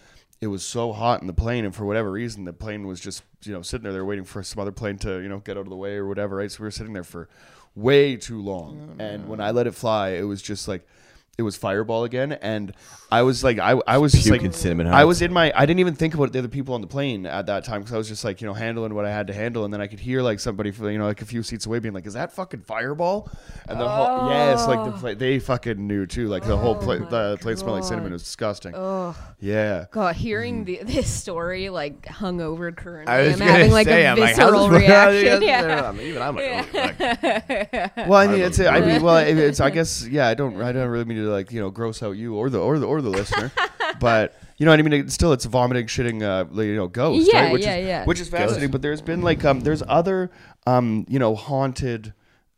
[0.44, 3.22] It was so hot in the plane, and for whatever reason, the plane was just
[3.44, 3.94] you know sitting there.
[3.94, 6.08] They're waiting for some other plane to you know get out of the way or
[6.08, 6.52] whatever, right?
[6.52, 7.30] So we were sitting there for
[7.76, 10.88] way too long, and when I let it fly, it was just like
[11.38, 12.74] it was Fireball again, and
[13.12, 15.66] I was like, I, I was just like, Puking cinnamon I was in my, I
[15.66, 17.98] didn't even think about the other people on the plane at that time because I
[17.98, 20.00] was just like, you know, handling what I had to handle, and then I could
[20.00, 22.62] hear like somebody, you know, like a few seats away being like, "Is that fucking
[22.62, 23.30] Fireball?"
[23.68, 25.00] And the whole, yes, like the oh.
[25.00, 28.12] pla- they fucking knew too, like the whole plane, oh the plane smelled like cinnamon.
[28.12, 28.74] It was disgusting.
[28.76, 29.86] oh Yeah.
[29.92, 34.06] god, hearing the, this story like hungover currently, I was I'm gonna having like say,
[34.06, 35.42] a I'm like, how's visceral this- reaction.
[35.42, 35.90] Yeah, yeah.
[35.90, 36.78] I mean, Even I'm like, oh,
[37.98, 40.62] like, Well, I mean, it's, I mean, well, it- it's, I guess, yeah, I don't,
[40.62, 42.86] I don't really mean to like, you know, gross out you or the, or the,
[42.86, 43.52] or the listener,
[44.00, 44.94] but you know what I mean.
[44.94, 47.54] It's still, it's vomiting, shitting, uh, you know, ghost, Yeah, right?
[47.54, 48.06] Which yeah, is, yeah.
[48.06, 48.72] Which is fascinating.
[48.72, 50.30] But there's been like, um, there's other,
[50.68, 52.14] um, you know, haunted,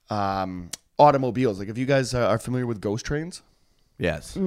[0.09, 1.59] um, automobiles.
[1.59, 3.41] Like, if you guys uh, are familiar with ghost trains.
[3.97, 4.38] yes.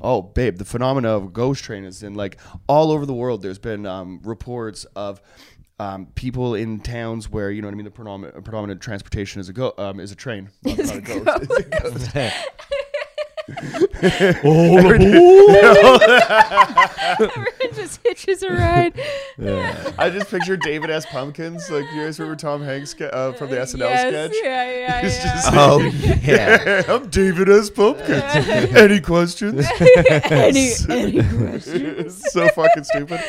[0.00, 3.42] Oh, babe, the phenomena of ghost train is in like all over the world.
[3.42, 5.20] There's been um, reports of
[5.78, 7.84] um, people in towns where you know what I mean.
[7.84, 12.10] The predominant, predominant transportation is a go um, is a train, not, not a ghost.
[14.44, 14.44] It's.
[17.08, 18.92] Everyone just hitches a ride.
[19.98, 21.06] I just picture David S.
[21.06, 21.70] Pumpkins.
[21.70, 24.32] Like you guys remember Tom Hanks uh, from the SNL yes, sketch?
[24.42, 25.34] Yeah, yeah, He's yeah.
[25.34, 26.82] just- Oh yeah.
[26.88, 27.70] I'm David S.
[27.70, 28.22] Pumpkins.
[28.76, 29.66] Any questions?
[29.80, 32.22] any, any questions?
[32.30, 33.20] So fucking stupid.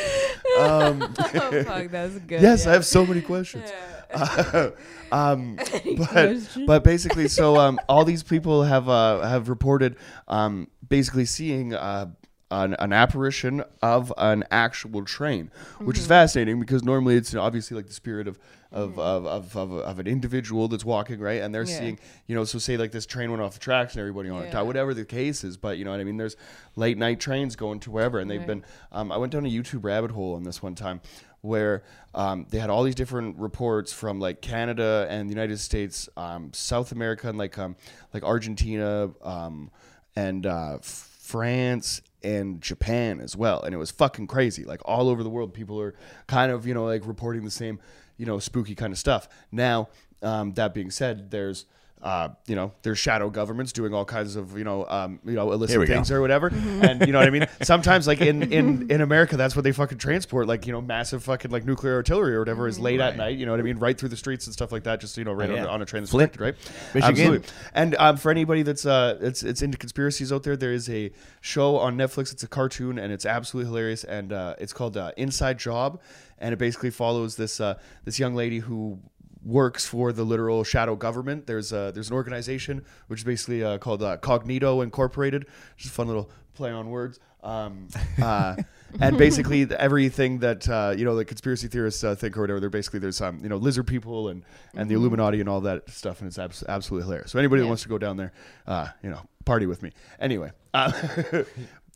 [0.60, 2.42] Um, oh fuck, that was good.
[2.42, 2.72] yes, yeah.
[2.72, 3.72] I have so many questions.
[5.12, 5.58] um,
[5.98, 9.96] but but basically, so um, all these people have uh, have reported
[10.28, 12.08] um, basically seeing uh,
[12.52, 15.52] an, an apparition of an actual train,
[15.84, 16.02] which Mm-hmm.
[16.02, 18.40] is fascinating because normally it's obviously like the spirit of
[18.72, 21.78] of, of, of, of, of an individual that's walking right, and they're Yeah.
[21.80, 24.42] seeing you know so say like this train went off the tracks and everybody on
[24.44, 24.52] it Yeah.
[24.52, 26.18] died, whatever the case is, but you know what I mean.
[26.18, 26.36] There's
[26.76, 28.64] late night trains going to wherever, and they've been.
[28.92, 31.02] Um, I went down a YouTube rabbit hole on this one time
[31.42, 36.10] where um, they had all these different reports from like Canada and the United States,
[36.18, 37.76] um, South America, and like um,
[38.14, 39.72] like Argentina um,
[40.16, 44.66] and uh, France and Japan as well, and it was fucking crazy.
[44.66, 45.96] Like all over the world, people are
[46.28, 47.80] kind of you know like reporting the same
[48.18, 49.30] you know spooky kind of stuff.
[49.52, 49.90] Now,
[50.22, 51.66] um, that being said, there's
[52.02, 55.52] uh, you know, there's shadow governments doing all kinds of, you know, um, you know,
[55.52, 55.94] illicit we go.
[55.96, 56.48] things or whatever.
[56.48, 57.46] And you know what I mean?
[57.62, 61.24] Sometimes like in, in, in America, that's what they fucking transport, like, you know, massive
[61.26, 63.80] fucking like nuclear artillery or whatever is late at night, you know what I mean?
[63.80, 65.66] Right through the streets and stuff like that, just, you know, right Oh, on, yeah.
[65.68, 66.56] on a train that's Flint, right?
[66.94, 67.04] Michigan.
[67.04, 67.50] Absolutely.
[67.74, 71.12] And um, for anybody that's uh, it's it's into conspiracies out there, there is a
[71.42, 72.32] show on Netflix.
[72.32, 74.04] It's a cartoon and it's absolutely hilarious.
[74.04, 76.00] And uh, it's called uh, Inside Job,
[76.38, 79.00] and it basically follows this uh, this young lady who
[79.44, 81.48] works for the literal shadow government.
[81.48, 85.92] There's uh, there's an organization which is basically uh, called uh, Cognito Incorporated, which is
[85.92, 87.20] a fun little play on words.
[87.42, 87.88] Um,
[88.22, 88.58] uh,
[89.00, 92.70] and basically everything that uh, you know the conspiracy theorists uh, think or whatever, they're
[92.70, 94.44] basically there's um, you know lizard people and
[94.76, 97.32] and the Illuminati and all that stuff, and it's abs- absolutely hilarious.
[97.32, 98.34] So anybody that wants to go down there,
[98.68, 99.92] uh, you know, party with me.
[100.20, 100.52] Anyway.
[100.74, 100.92] Uh,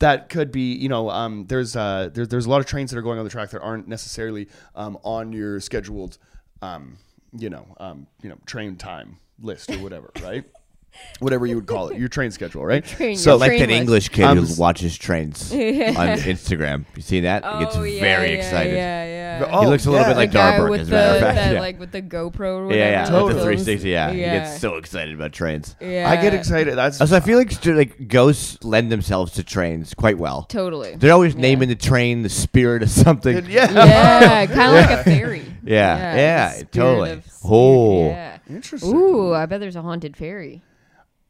[0.00, 2.98] That could be, you know, um, there's uh, there, there's a lot of trains that
[2.98, 6.18] are going on the track that aren't necessarily um, on your scheduled,
[6.62, 6.96] um,
[7.36, 10.44] you know, um, you know, train time list or whatever, right?
[11.18, 12.84] whatever you would call it, your train schedule, right?
[12.84, 13.80] train- so like train that list.
[13.80, 16.84] English kid Um, who watches trains on Instagram.
[16.94, 17.44] You see that?
[17.44, 18.74] he gets Oh, yeah, very yeah, excited.
[18.76, 19.48] Yeah, yeah.
[19.50, 20.12] Oh, he looks a little yeah.
[20.12, 21.34] bit like the guy with as a the, matter of fact.
[21.36, 21.60] that, yeah.
[21.60, 22.74] like with the GoPro or whatever.
[22.78, 23.24] yeah, yeah, Totally.
[23.34, 23.90] with the 360.
[23.90, 24.12] Yeah.
[24.12, 25.74] he gets so excited about trains.
[25.80, 26.08] Yeah.
[26.08, 26.76] I get excited.
[26.76, 30.44] That's Also, I feel like like ghosts lend themselves to trains quite well.
[30.44, 30.94] Totally.
[30.94, 31.40] They're always Yeah.
[31.40, 33.46] naming the train the spirit of something.
[33.48, 33.72] yeah.
[33.72, 35.42] Yeah, kind of like a fairy.
[35.64, 37.22] Yeah, yeah, the totally.
[37.44, 38.08] Oh.
[38.08, 38.38] yeah.
[38.48, 38.94] Interesting.
[38.94, 40.62] Ooh, I bet there's a haunted fairy.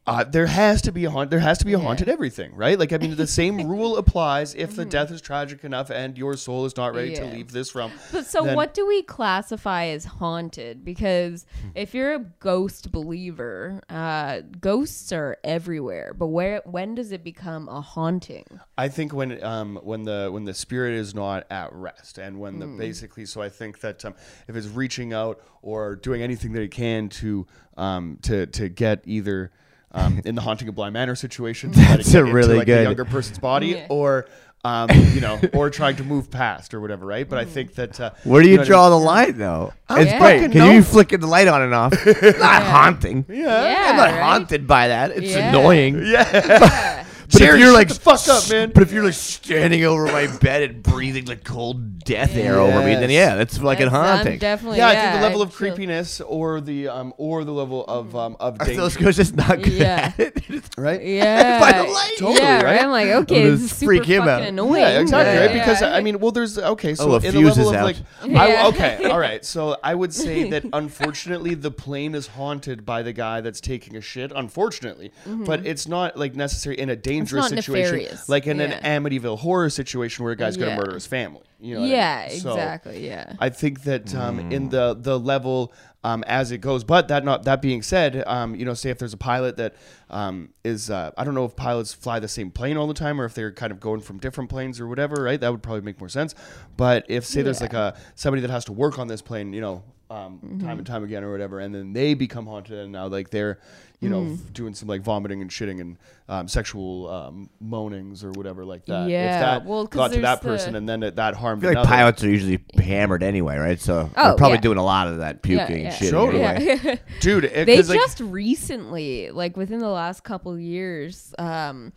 [0.07, 1.31] Uh, there has to be a haunt.
[1.31, 1.83] There has to be a Yeah.
[1.83, 2.77] haunted everything, right?
[2.77, 6.37] Like I mean, the same rule applies if the death is tragic enough and your
[6.37, 7.33] soul is not ready to Mm-hmm.
[7.35, 7.91] Leave this realm.
[8.11, 10.85] But so, then- what do we classify as haunted?
[10.85, 11.69] Because Hmm.
[11.73, 16.13] if you're a ghost believer, uh, ghosts are everywhere.
[16.13, 18.45] But where when does it become a haunting?
[18.77, 22.59] I think when um when the when the spirit is not at rest and when
[22.59, 24.13] the basically so I think that um,
[24.47, 29.01] if it's reaching out or doing anything that it can to um to to get
[29.05, 29.51] either
[29.95, 32.67] um, in the haunting of Bly Manor situation to That's get a into, really like,
[32.67, 33.87] good- the younger person's body Yeah.
[33.89, 34.27] or
[34.63, 37.99] um you know or trying to move past or whatever right but I think that
[37.99, 39.73] uh, Where do you know what I draw the line, though?
[39.91, 40.17] It's Yeah.
[40.19, 40.71] great fucking because know.
[40.73, 41.93] you flicking the light on and off.
[42.39, 43.25] not haunting.
[43.29, 44.21] yeah Yeah, I'm not right?
[44.23, 45.11] haunted by that.
[45.11, 45.49] It's Yeah.
[45.49, 46.01] annoying.
[46.05, 46.94] yeah
[47.31, 48.71] But Jerry, if you're shut like the fuck up, man.
[48.73, 52.79] But if you're like standing over my bed and breathing the cold death air over
[52.79, 54.39] me, then yeah, that's like a That's- I'm haunting.
[54.39, 54.77] definitely.
[54.77, 57.83] yeah, I think the level I of feel- creepiness or the um or the level
[57.85, 60.11] of um of Are danger those ghosts just not good Yeah.
[60.17, 60.63] at it?
[60.77, 61.59] right Yeah.
[61.65, 62.13] By the light.
[62.17, 62.81] Totally, yeah, right?
[62.83, 64.49] I'm like, okay, gonna this is super freak him fucking out.
[64.49, 64.81] annoying.
[64.81, 65.53] Yeah, exactly, but- right?
[65.53, 65.93] Because yeah.
[65.95, 67.83] I mean, well, there's okay, so Oh, a in the fuse level is of out.
[67.85, 68.39] like, Yeah.
[68.41, 69.43] I, okay, all right.
[69.43, 73.95] So I would say that unfortunately the plane is haunted by the guy that's taking
[73.97, 74.31] a shit.
[74.35, 78.29] Unfortunately, but it's not like necessary in a dangerous not situation, nefarious.
[78.29, 78.79] like in Yeah.
[78.83, 80.77] an Amityville horror situation where a guy's gonna Yeah.
[80.77, 81.41] murder his family.
[81.59, 82.39] You know what I yeah, mean?
[82.39, 83.05] So exactly.
[83.07, 83.33] Yeah.
[83.39, 84.51] I think that um, Hmm.
[84.51, 85.73] in the the level
[86.03, 86.83] um, as it goes.
[86.83, 89.73] But that not that being said, um, you know, say if there's a pilot that
[90.11, 93.19] um, is uh, I don't know if pilots fly the same plane all the time
[93.19, 95.39] or if they're kind of going from different planes or whatever, right?
[95.41, 96.35] That would probably make more sense.
[96.77, 99.61] But if say there's like a somebody that has to work on this plane, you
[99.61, 99.83] know.
[100.07, 100.59] Um, Mm-hmm.
[100.67, 103.57] time and time again or whatever and then they become haunted and now like they're
[104.01, 104.33] you know Mm.
[104.35, 105.97] f- doing some like vomiting and shitting and
[106.29, 110.21] um, sexual um, moanings or whatever like that Yeah, if that well, 'cause got to
[110.21, 112.29] that there's person the- and then it, that harmed I feel like another pilots are
[112.29, 113.79] usually hammered anyway, right?
[113.79, 114.61] So Oh, they're probably yeah.
[114.61, 116.43] doing a lot of that puking yeah, and shit Totally.
[116.43, 116.79] anyway.
[116.83, 116.95] Yeah.
[117.21, 121.93] dude it, they 'cause, like, just recently, like within the last couple years, um,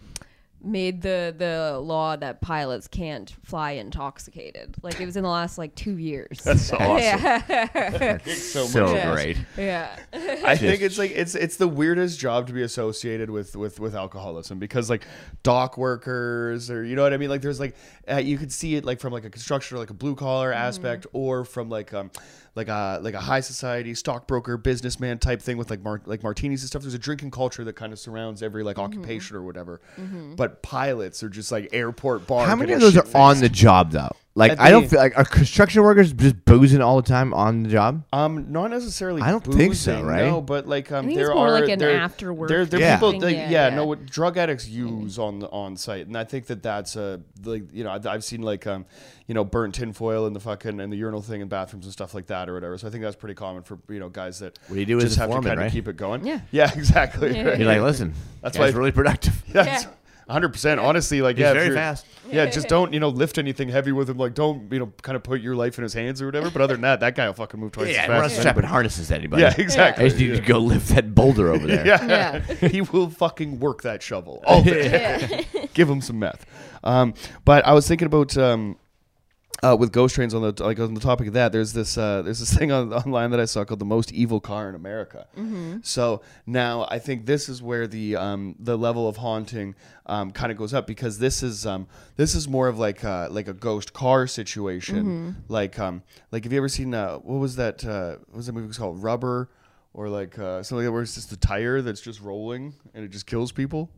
[0.60, 4.74] made the the law that pilots can't fly intoxicated.
[4.82, 6.40] Like it was in the last like two years.
[6.42, 6.98] That's awesome.
[6.98, 8.18] Yeah.
[8.24, 8.94] so, So much.
[8.96, 9.12] Yeah.
[9.14, 9.36] great.
[9.56, 9.96] yeah.
[10.12, 13.94] I think it's like it's it's the weirdest job to be associated with with with
[13.94, 15.04] alcoholism because like
[15.42, 17.76] dock workers or you know what I mean like there's like
[18.10, 20.48] uh, you could see it like from like a construction or like a blue collar
[20.52, 20.58] Mm-hmm.
[20.66, 22.10] aspect or from like um
[22.54, 26.62] like a like a high society stockbroker businessman type thing with like mar- like martinis
[26.62, 28.84] and stuff there's a drinking culture that kind of surrounds every like Mm-hmm.
[29.00, 29.80] occupation or whatever
[30.36, 32.46] but but pilots are just like airport bar.
[32.46, 33.16] How many of those are shit-faced.
[33.16, 34.10] on the job though?
[34.34, 37.34] Like At I don't the- feel like are construction workers just boozing all the time
[37.34, 38.04] on the job?
[38.12, 39.20] Um, not necessarily.
[39.20, 40.26] I don't think so, boozing, right?
[40.26, 42.78] No, but like um, think there it's more are like an there, after-work There, there
[42.78, 42.96] are Yeah.
[42.96, 43.10] people.
[43.12, 43.74] thing, That, yeah, yeah, yeah.
[43.74, 47.20] no, what drug addicts use on the on site, and I think that that's a
[47.44, 48.86] like you know I've, I've seen like um
[49.26, 52.14] you know burnt tinfoil in the fucking and the urinal thing in bathrooms and stuff
[52.14, 52.78] like that or whatever.
[52.78, 54.98] So I think that's pretty common for you know guys that What do you do
[54.98, 55.66] as just a have foreman, to kind right?
[55.66, 56.24] of keep it going.
[56.24, 56.40] Yeah.
[56.52, 57.34] yeah, exactly.
[57.34, 57.42] Yeah.
[57.42, 57.58] right.
[57.58, 59.42] You're like, listen, That's that's why- really productive.
[59.52, 59.88] That's
[60.28, 60.38] Yeah.
[60.40, 60.82] 100%.
[60.82, 61.52] Honestly, like, He's yeah.
[61.54, 62.06] very fast.
[62.30, 64.18] Yeah, just don't, you know, lift anything heavy with him.
[64.18, 66.50] Like, don't, you know, kind of put your life in his hands or whatever.
[66.50, 68.32] But other than that, that guy will fucking move twice Yeah, as we're not fast.
[68.34, 68.66] as strapping anybody.
[68.72, 69.42] harnesses anybody.
[69.42, 70.04] Yeah, exactly.
[70.04, 71.86] I just need to go lift that boulder over there.
[71.86, 72.04] Yeah.
[72.06, 72.68] Yeah.
[72.68, 75.46] he will fucking work that shovel all day.
[75.74, 76.44] Give him some meth.
[76.84, 77.14] Um,
[77.46, 78.76] but I was thinking about um,
[79.62, 81.52] uh, with ghost trains on the like on the topic of that.
[81.52, 84.40] There's this uh, there's this thing on, online that I saw called the most evil
[84.40, 85.26] car in America.
[85.82, 89.74] So now I think this is where the um, the level of haunting
[90.06, 93.28] um, kind of goes up because this is um, this is more of like uh,
[93.30, 95.36] like a ghost car situation.
[95.48, 98.52] Like um, like have you ever seen uh, what was that uh, what was that
[98.52, 99.50] movie called Rubber?
[99.94, 103.04] Or like uh, something like that where it's just a tire that's just rolling and
[103.04, 103.90] it just kills people.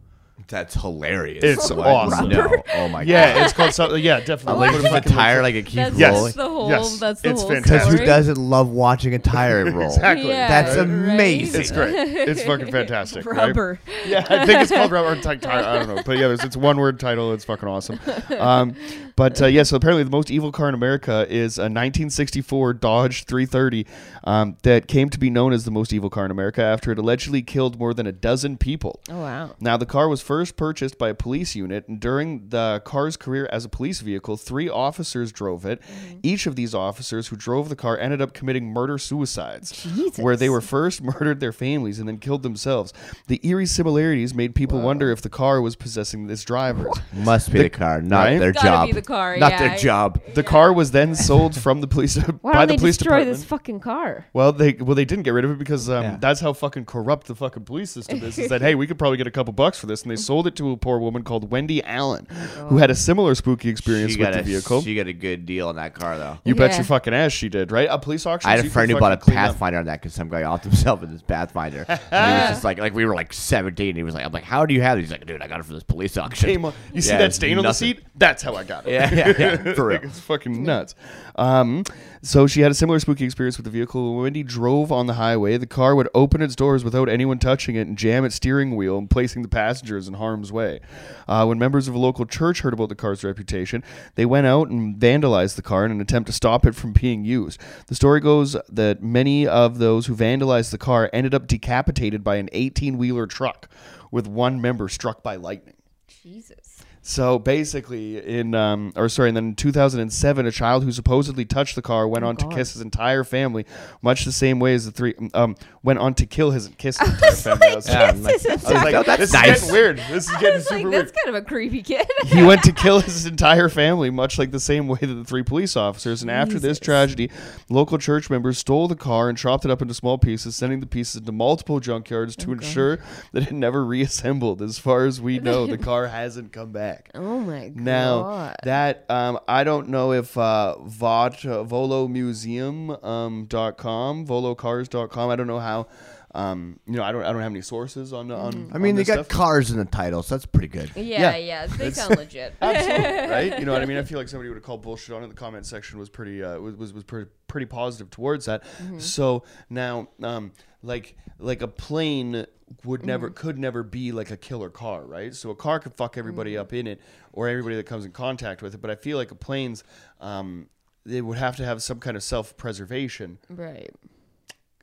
[0.48, 1.44] That's hilarious.
[1.44, 1.86] It's What?
[1.86, 2.28] awesome.
[2.28, 2.62] No.
[2.74, 3.08] Oh my god.
[3.08, 4.02] Yeah, it's called something.
[4.02, 4.60] Yeah, definitely.
[4.60, 6.12] Like What keep if I a can tire like it keeps That's, Yes.
[6.12, 6.24] rolling.
[6.24, 6.68] that's the whole.
[6.70, 6.98] Yes.
[6.98, 7.72] That's the It's whole fantastic.
[7.78, 8.06] Because who story.
[8.06, 9.86] doesn't love watching a tire roll?
[9.86, 10.28] Exactly.
[10.28, 10.84] Yeah, That's right.
[10.84, 11.60] amazing.
[11.60, 11.94] It's great.
[11.94, 13.24] It's fucking fantastic.
[13.26, 13.36] right?
[13.48, 13.78] Rubber.
[14.06, 15.38] Yeah, I think it's called rubber tire.
[15.44, 17.32] I don't know, but yeah, it's, it's one word title.
[17.32, 18.00] It's fucking awesome.
[18.38, 18.74] Um,
[19.16, 23.24] but uh, yeah, so apparently the most evil car in America is a 1964 Dodge
[23.24, 23.86] 330
[24.24, 26.98] um, that came to be known as the most evil car in America after it
[26.98, 29.00] allegedly killed more than a dozen people.
[29.10, 29.54] Oh wow.
[29.60, 33.48] Now, the car was first purchased by a police unit, and during the car's career
[33.50, 35.82] as a police vehicle, three officers drove it.
[36.22, 40.18] Each of these officers who drove the car ended up committing murder suicides, Jesus.
[40.18, 42.92] where they were first murdered their families and then killed themselves.
[43.26, 46.88] The eerie similarities made people wonder if the car was possessing this driver.
[47.12, 48.38] Must be the, car, not right?
[48.38, 48.86] their job.
[48.86, 49.68] be the car, Not yeah.
[49.70, 50.20] their job.
[50.34, 53.16] The car was then sold from the police Why by don't the they police destroy
[53.16, 53.36] department.
[53.36, 54.26] this fucking car?
[54.32, 56.16] Well, they well they didn't get rid of it because um, Yeah.
[56.20, 58.38] that's how fucking corrupt the fucking police system is.
[58.38, 60.46] Is that hey, we could probably get a couple bucks for this, and they sold
[60.46, 62.26] it to a poor woman called Wendy Allen,
[62.68, 64.82] who had a similar spooky experience She with the a, vehicle.
[64.82, 66.38] she got a good deal on that car, though.
[66.44, 66.76] you bet Yeah.
[66.78, 67.88] your fucking ass she did, right?
[67.90, 68.50] A police auction.
[68.50, 71.02] I had a friend who bought a Pathfinder on that because some guy offed himself
[71.02, 71.84] in his Pathfinder.
[71.88, 73.96] and he was just like, like we were like 17.
[73.96, 75.02] He was like, I'm like, how do you have it?
[75.02, 76.48] He's like, dude, I got it from this police auction.
[76.92, 77.88] You see Yeah, that it's stain on the nothing.
[77.96, 78.00] seat?
[78.16, 78.92] That's how I got it.
[78.92, 79.98] Yeah, yeah, yeah, for real.
[79.98, 80.94] Like, it's fucking nuts.
[81.36, 81.84] Um,
[82.22, 84.14] so she had a similar spooky experience with the vehicle.
[84.14, 87.76] When Wendy drove on the highway, the car would open its doors without anyone touching
[87.76, 90.80] it and jam its steering wheel and placing the passengers in harm's way.
[91.28, 93.82] Uh, when members of a local church heard about the car's reputation,
[94.14, 97.24] they went out and vandalized the car in an attempt to stop it from being
[97.24, 97.60] used.
[97.88, 102.36] The story goes that many of those who vandalized the car ended up decapitated by
[102.36, 103.68] an 18 wheeler truck,
[104.10, 105.76] with one member struck by lightning.
[106.22, 106.69] Jesus.
[107.02, 111.74] So basically, in um, or sorry, and then in 2007, a child who supposedly touched
[111.74, 113.64] the car went on to kiss his entire family,
[114.02, 117.08] much the same way as the three um went on to kill his kiss his
[117.46, 117.66] entire family.
[117.68, 119.48] I was, Yeah, I like, This is was like, Oh, that's this nice.
[119.48, 119.98] is getting weird.
[120.10, 121.06] This is getting super like, weird.
[121.06, 122.06] that's kind of a creepy kid.
[122.26, 125.42] He went to kill his entire family, much like the same way that the three
[125.42, 126.20] police officers.
[126.22, 127.30] And after this tragedy,
[127.70, 130.86] local church members stole the car and chopped it up into small pieces, sending the
[130.86, 132.98] pieces into multiple junkyards Oh, to ensure
[133.32, 134.60] that it never reassembled.
[134.60, 136.89] As far as we know, the car hasn't come back.
[137.14, 137.76] Oh my god.
[137.76, 145.30] Now that um, I don't know if uh, Vot uh, VoloMuseum um, dot com VoloCars.com.
[145.30, 145.88] I don't know how.
[146.32, 147.24] Um, you know, I don't.
[147.24, 148.30] I don't have any sources on.
[148.30, 149.28] on I mean, on they got stuff.
[149.28, 150.92] cars in the title, so that's pretty good.
[150.94, 151.36] yeah, yeah.
[151.36, 152.54] yeah, they sound legit.
[152.62, 153.58] Absolutely, right?
[153.58, 153.96] You know what I mean?
[153.96, 155.28] I feel like somebody would have called bullshit on it.
[155.28, 158.62] The comment section was pretty uh, was was, was pretty, pretty positive towards that.
[158.98, 162.46] So now, um, like like a plane
[162.84, 165.34] would never could never be like a killer car, right?
[165.34, 167.00] So a car could fuck everybody up in it
[167.32, 168.80] or everybody that comes in contact with it.
[168.80, 169.84] But I feel like a plane's
[170.20, 170.68] um,
[171.06, 173.90] it would have to have some kind of self preservation right.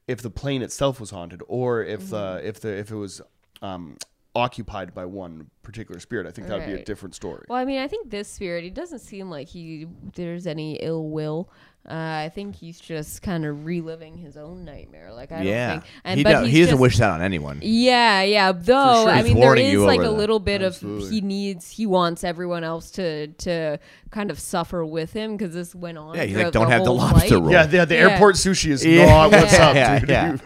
[0.08, 3.22] if the plane itself was haunted or if uh, if the if it was
[3.62, 3.98] um,
[4.38, 6.28] occupied by one particular spirit.
[6.28, 7.46] I think that would be a different story.
[7.50, 11.10] Well, I mean, I think this spirit, he doesn't seem like he there's any ill
[11.10, 11.50] will.
[11.90, 11.94] Uh,
[12.26, 15.14] I think he's just kind of reliving his own nightmare.
[15.14, 15.68] Like I yeah.
[15.70, 17.60] don't think, and he, but do- he's he doesn't just- wish that on anyone.
[17.62, 18.52] Yeah, yeah.
[18.52, 19.10] Though sure.
[19.10, 20.12] I mean, there warning is you like a that.
[20.12, 23.80] little bit of he needs, he wants everyone else to to
[24.12, 26.16] kind of suffer with him because this went on.
[26.16, 27.42] Yeah, he's like, "Don't have the lobster flight.
[27.42, 28.10] roll." Yeah, the, the Yeah.
[28.10, 29.06] airport sushi is Yeah.
[29.06, 30.10] not what's up, Yeah, dude.
[30.10, 30.38] yeah.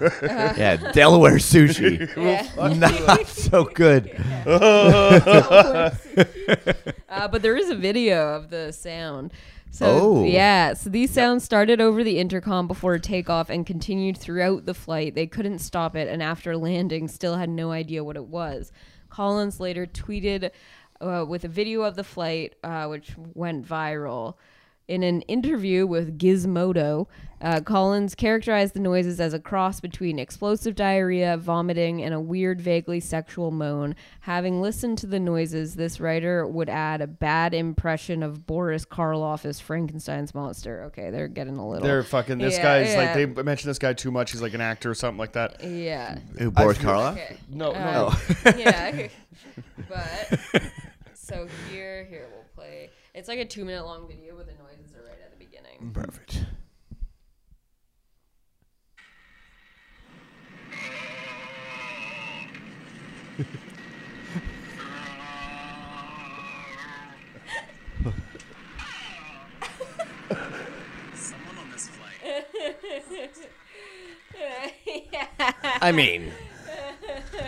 [0.57, 2.07] yeah, Delaware sushi.
[2.21, 2.73] Yeah.
[3.05, 4.11] Not so good.
[7.09, 9.31] uh, but there is a video of the sound.
[9.73, 10.23] So Oh.
[10.25, 15.15] yeah, so these sounds started over the intercom before takeoff and continued throughout the flight.
[15.15, 18.71] They couldn't stop it, and after landing, still had no idea what it was.
[19.09, 20.51] Collins later tweeted
[20.99, 24.35] uh, with a video of the flight, uh, which went viral.
[24.91, 27.07] In an interview with Gizmodo,
[27.41, 32.59] uh, Collins characterized the noises as a cross between explosive diarrhea, vomiting, and a weird,
[32.59, 33.95] vaguely sexual moan.
[34.19, 39.45] Having listened to the noises, this writer would add a bad impression of Boris Karloff
[39.45, 40.83] as Frankenstein's monster.
[40.87, 41.87] Okay, they're getting a little.
[41.87, 42.39] They're fucking.
[42.39, 42.97] This Yeah, guy's yeah.
[42.97, 44.31] like they mentioned this guy too much.
[44.33, 45.63] He's like an actor or something like that.
[45.63, 46.19] yeah.
[46.37, 47.13] Who, Boris feel- Karloff?
[47.13, 47.37] Okay.
[47.49, 48.13] No, Um, no.
[48.57, 49.07] yeah.
[49.89, 50.39] But
[51.13, 52.89] so here, here we'll play.
[53.13, 55.91] It's like a two minute long video, but the noises are right at the beginning.
[55.93, 56.45] Perfect.
[71.15, 73.35] Someone on this flight.
[75.11, 75.51] yeah.
[75.81, 76.31] I mean,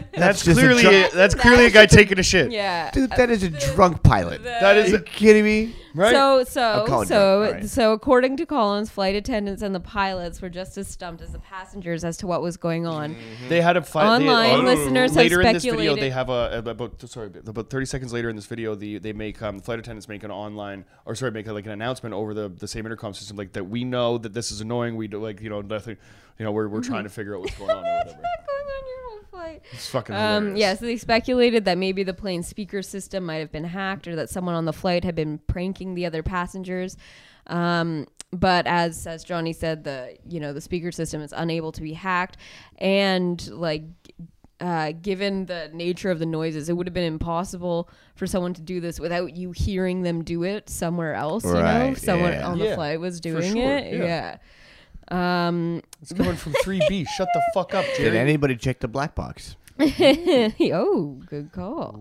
[0.14, 2.52] That's, just a clearly drunk- a, that's clearly a guy taking a shit.
[2.52, 2.92] Yeah.
[2.92, 4.44] dude, that is a drunk pilot.
[4.44, 5.76] That is Are you kidding me?
[5.94, 6.12] Right.
[6.12, 7.70] So Oh, so so right.
[7.70, 11.40] so according to Collins, flight attendants and the pilots were just as stumped as the
[11.40, 13.16] passengers as to what was going on.
[13.50, 14.06] They had a fight.
[14.06, 17.86] Online they, listeners have later in this video, they have a about sorry about thirty
[17.86, 21.16] seconds later in this video, the they make um, flight attendants make an online or
[21.16, 23.84] sorry make a, like an announcement over the the same intercom system like that we
[23.84, 24.96] know that this is annoying.
[24.96, 25.98] We do like you know nothing.
[26.40, 28.04] You know we're we're trying to figure out what's going on or.
[28.06, 29.62] What's going on your whole flight?
[29.72, 33.52] It's fucking Um, yeah, so they speculated that maybe the plane's speaker system might have
[33.52, 36.98] been hacked or that someone on the flight had been pranking the other passengers.
[37.48, 41.82] Um, but as as Johnny said, the you know the speaker system is unable to
[41.82, 42.38] be hacked,
[42.80, 43.84] and like
[44.60, 48.62] uh, given the nature of the noises, it would have been impossible for someone to
[48.62, 51.44] do this without you hearing them do it somewhere else.
[51.44, 52.48] You know, Right, someone yeah.
[52.48, 53.94] on the Yeah, flight was doing sure, it.
[53.94, 54.38] yeah.
[55.12, 55.48] yeah.
[55.48, 57.06] Um, It's coming from 3B.
[57.18, 59.58] Shut the fuck up, Did anybody check the black box?
[59.80, 62.00] oh, good call.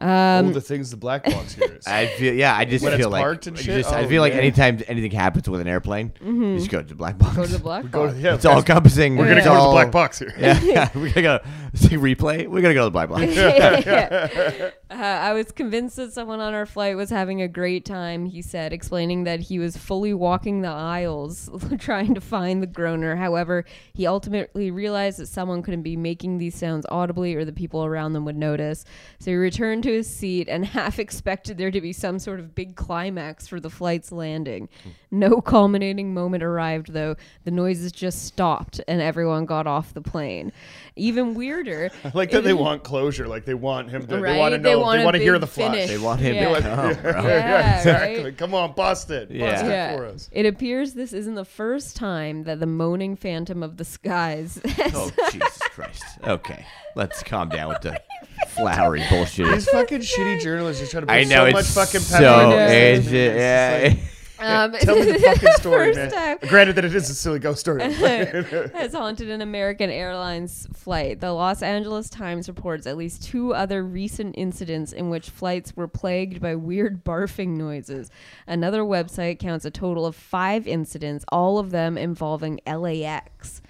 [0.00, 1.86] oh, Um, the things the black box here is.
[1.86, 2.56] I feel yeah.
[2.56, 3.82] I just When it's feel like parked and I shit?
[3.82, 4.38] just- I Oh, feel like yeah.
[4.40, 7.34] anytime anything happens with an airplane, you just go to the black box.
[7.36, 8.14] go to the black Go box.
[8.14, 9.16] to, yeah, it's all encompassing.
[9.16, 10.32] we're gonna It's go to the black box here.
[10.38, 10.88] Yeah, yeah.
[10.94, 11.40] We're gonna go
[11.74, 12.46] see replay.
[12.46, 14.72] We're gonna go to the black box.
[14.92, 18.42] Uh, I was convinced that someone on our flight was having a great time, he
[18.42, 23.16] said, explaining that he was fully walking the aisles trying to find the groaner.
[23.16, 27.84] However, he ultimately realized that someone couldn't be making these sounds audibly or the people
[27.84, 28.84] around them would notice.
[29.18, 32.54] So he returned to his seat and half expected there to be some sort of
[32.54, 34.68] big climax for the flight's landing.
[35.10, 37.16] No culminating moment arrived, though.
[37.44, 40.52] The noises just stopped and everyone got off the plane.
[40.96, 41.90] Even weirder.
[42.04, 43.26] I like that they want closure.
[43.26, 44.18] Like they want him to.
[44.20, 44.32] right?
[44.32, 44.78] They want to They know.
[44.80, 45.72] want They want to hear big the flash.
[45.74, 45.90] finish.
[45.90, 46.54] They want him Yeah.
[46.54, 47.22] to come, bro.
[47.24, 48.24] Yeah, exactly.
[48.24, 48.36] right?
[48.38, 49.28] Come on, bust it.
[49.28, 49.64] Bust Yeah.
[49.64, 49.96] it Yeah.
[49.96, 50.28] for us.
[50.32, 54.60] It appears this isn't the first time that the moaning phantom of the skies.
[54.94, 56.04] Oh Jesus Christ.
[56.26, 56.64] Okay,
[56.96, 58.00] let's calm down with the
[58.48, 59.48] flowery bullshit.
[59.50, 62.18] These fucking shitty journalists just try to put I know so much it's fucking so.
[62.18, 63.36] pepper into It's, this.
[63.36, 63.76] yeah.
[63.76, 64.08] It's like,
[64.44, 66.10] um, Tell me the fucking story, man.
[66.10, 67.80] first time Granted that it is a silly ghost story.
[67.92, 71.20] has haunted an American Airlines flight.
[71.20, 75.86] The Los Angeles Times reports at least two other recent incidents in which flights were
[75.86, 78.10] plagued by weird barfing noises.
[78.48, 83.61] Another website counts a total of five incidents, all of them involving LAX.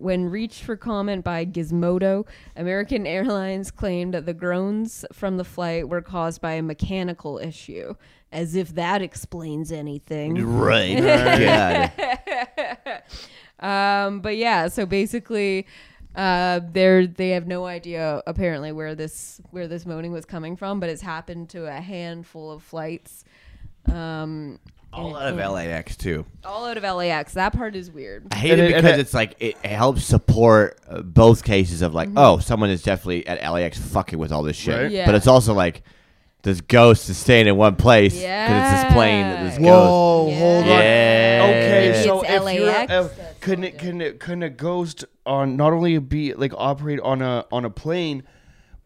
[0.00, 5.88] When reached for comment by Gizmodo, American Airlines claimed that the groans from the flight
[5.88, 7.94] were caused by a mechanical issue,
[8.32, 10.34] as if that explains anything.
[10.46, 11.92] right.
[11.92, 13.02] God.
[13.60, 15.66] Um, but yeah, so basically,
[16.16, 20.80] uh, they're they have no idea apparently where this where this moaning was coming from,
[20.80, 23.24] but it's happened to a handful of flights.
[23.84, 24.58] Um,
[24.92, 26.26] All out of LAX too.
[26.44, 27.34] all out of LAX.
[27.34, 28.26] That part is weird.
[28.32, 31.44] I hate And it it- and because it- it's like it helps support uh, both
[31.44, 34.76] cases of like, oh, someone is definitely at LAX fucking with all this shit.
[34.76, 34.90] Right.
[34.90, 35.06] Yeah.
[35.06, 35.82] But it's also like
[36.42, 39.66] this ghost is staying in one place because it's this plane that this Yeah.
[39.68, 39.88] ghost.
[39.90, 40.68] Whoa, hold on.
[40.70, 41.40] Yeah.
[41.44, 45.04] Okay, Maybe so it's if you're, LAX, that's couldn't it, couldn't it, couldn't a ghost
[45.26, 48.22] on not only be like operate on a on a plane,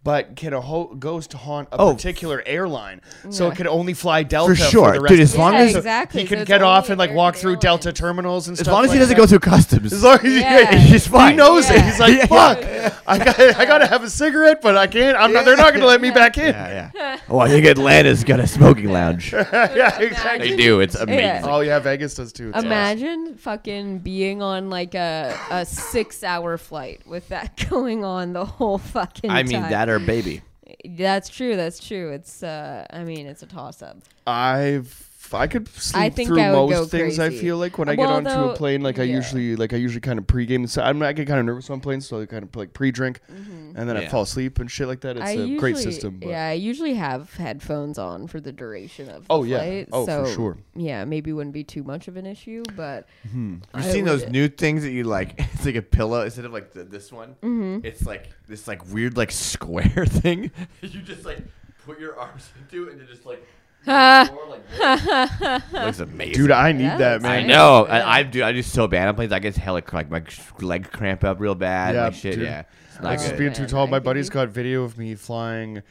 [0.05, 1.95] but can a ho- ghost haunt a Oh.
[1.95, 3.01] particular airline?
[3.31, 3.53] So Yeah.
[3.53, 4.93] it could only fly Delta For sure.
[4.93, 6.21] the rest Dude, as long Yeah, as- So exactly.
[6.23, 8.73] he So could get off and like walk American through Delta terminals and As stuff.
[8.75, 9.21] long as he doesn't that.
[9.21, 9.93] go through customs.
[9.93, 11.33] As long as he- he's fine.
[11.33, 11.81] he knows it.
[11.83, 12.27] He's like, Yeah.
[12.27, 12.59] fuck.
[13.07, 15.17] I got I gotta have a cigarette, but I can't.
[15.17, 15.45] I'm not.
[15.45, 16.55] They're not gonna let me back in.
[16.55, 17.19] Yeah, yeah.
[17.29, 19.33] Oh, I think Atlanta's got a smoking lounge.
[19.33, 20.51] yeah, exactly.
[20.51, 20.81] they do.
[20.81, 21.25] It's amazing.
[21.25, 21.43] Yeah.
[21.45, 22.49] Oh yeah, Vegas does too.
[22.49, 22.67] It's awesome.
[22.67, 28.45] Imagine fucking being on like a, a six hour flight with that going on the
[28.45, 30.43] whole fucking I mean, that or baby.
[30.85, 31.57] That's true.
[31.57, 32.11] That's true.
[32.13, 33.99] It's uh I mean, it's a toss up.
[34.27, 37.19] I've I could sleep think through I would most go things.
[37.19, 37.41] I crazy.
[37.41, 39.15] feel like when I Well, get onto though- a plane, like I yeah.
[39.17, 40.69] usually like I usually kind of pregame.
[40.69, 43.21] So I'm, I get kind of nervous on planes, so I kind of like pre-drink,
[43.29, 44.09] and then I Yeah.
[44.11, 45.17] fall asleep and shit like that.
[45.17, 45.29] It's Mm-hmm.
[45.29, 46.19] I a usually, great system.
[46.19, 46.29] But.
[46.29, 49.25] Yeah, I usually have headphones on for the duration of.
[49.31, 49.57] Oh, the yeah.
[49.59, 50.59] flight, Oh, for so, sure.
[50.77, 54.33] Yeah, maybe wouldn't be too much of an issue, but You've I seen those would-
[54.33, 55.39] new things that you like?
[55.55, 57.37] It's like a pillow instead of like the, this one.
[57.43, 57.87] Mm-hmm.
[57.87, 60.51] It's like this like weird like square thing.
[60.83, 61.39] you just like
[61.87, 63.43] put your arms into it and you just like.
[63.87, 64.51] Roll.
[65.73, 66.33] Looks amazing.
[66.35, 67.47] Dude, I need Yeah, that, it's I man.
[67.47, 67.57] nice.
[67.57, 67.87] know.
[67.87, 68.43] I, I do.
[68.43, 69.33] I do so bad on planes.
[69.33, 70.23] I get hella like my
[70.61, 71.95] legs cramp up real bad.
[71.95, 72.35] Yeah, like shit.
[72.35, 72.45] dude.
[72.45, 73.39] Yeah, it's I not was just good.
[73.39, 73.87] being too Man, tall.
[73.87, 75.83] I My could buddy's be- got video of me flying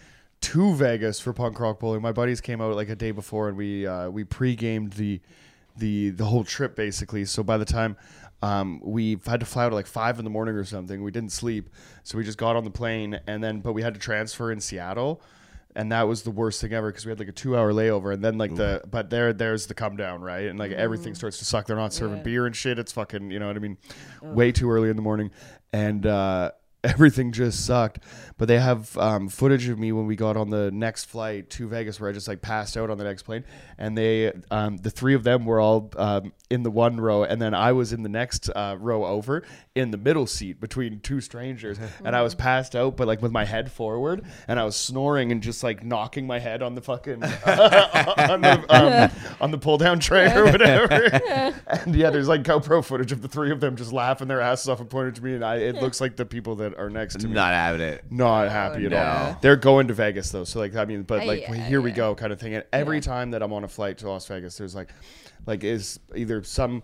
[0.42, 2.02] to Vegas for punk rock bowling.
[2.02, 5.22] My buddies came out like a day before, and we uh, we pre-gamed the
[5.78, 7.24] the the whole trip basically.
[7.26, 7.96] So by the time
[8.42, 11.12] um, we had to fly out at like five in the morning or something, we
[11.12, 11.70] didn't sleep,
[12.04, 14.60] so we just got on the plane, and then but we had to transfer in
[14.60, 15.22] Seattle.
[15.76, 18.24] And that was the worst thing ever because we had like a two-hour layover, and
[18.24, 21.46] then like the but there there's the come down right, and like everything starts to
[21.46, 21.66] suck.
[21.66, 22.24] They're not serving Yeah.
[22.24, 22.78] beer and shit.
[22.78, 23.78] It's fucking you know what I mean,
[24.22, 25.32] way too early in the morning,
[25.72, 26.52] and uh,
[26.84, 28.00] everything just sucked.
[28.38, 31.68] But they have um, footage of me when we got on the next flight to
[31.68, 33.44] Vegas where I just like passed out on the next plane,
[33.78, 37.42] and they um, the three of them were all um, in the one row, and
[37.42, 39.44] then I was in the next uh, row over
[39.76, 43.32] in the middle seat between two strangers, and I was passed out, but like with
[43.32, 46.82] my head forward, and I was snoring and just like knocking my head on the
[46.82, 49.12] fucking on the um,
[49.42, 50.92] on the pull down tray or whatever.
[51.68, 54.70] and yeah, there's like GoPro footage of the three of them just laughing their asses
[54.70, 57.20] off and pointing to me, and I it looks like the people that are next
[57.20, 58.04] to me Not having it.
[58.10, 59.32] not happy at all.
[59.34, 59.38] no.
[59.42, 61.96] They're going to Vegas though, so like I mean, but like yeah, here we yeah.
[61.98, 62.54] go kind of thing.
[62.56, 63.02] And every Yeah.
[63.02, 64.90] time that I'm on a flight to Las Vegas, there's like,
[65.46, 66.84] like is either some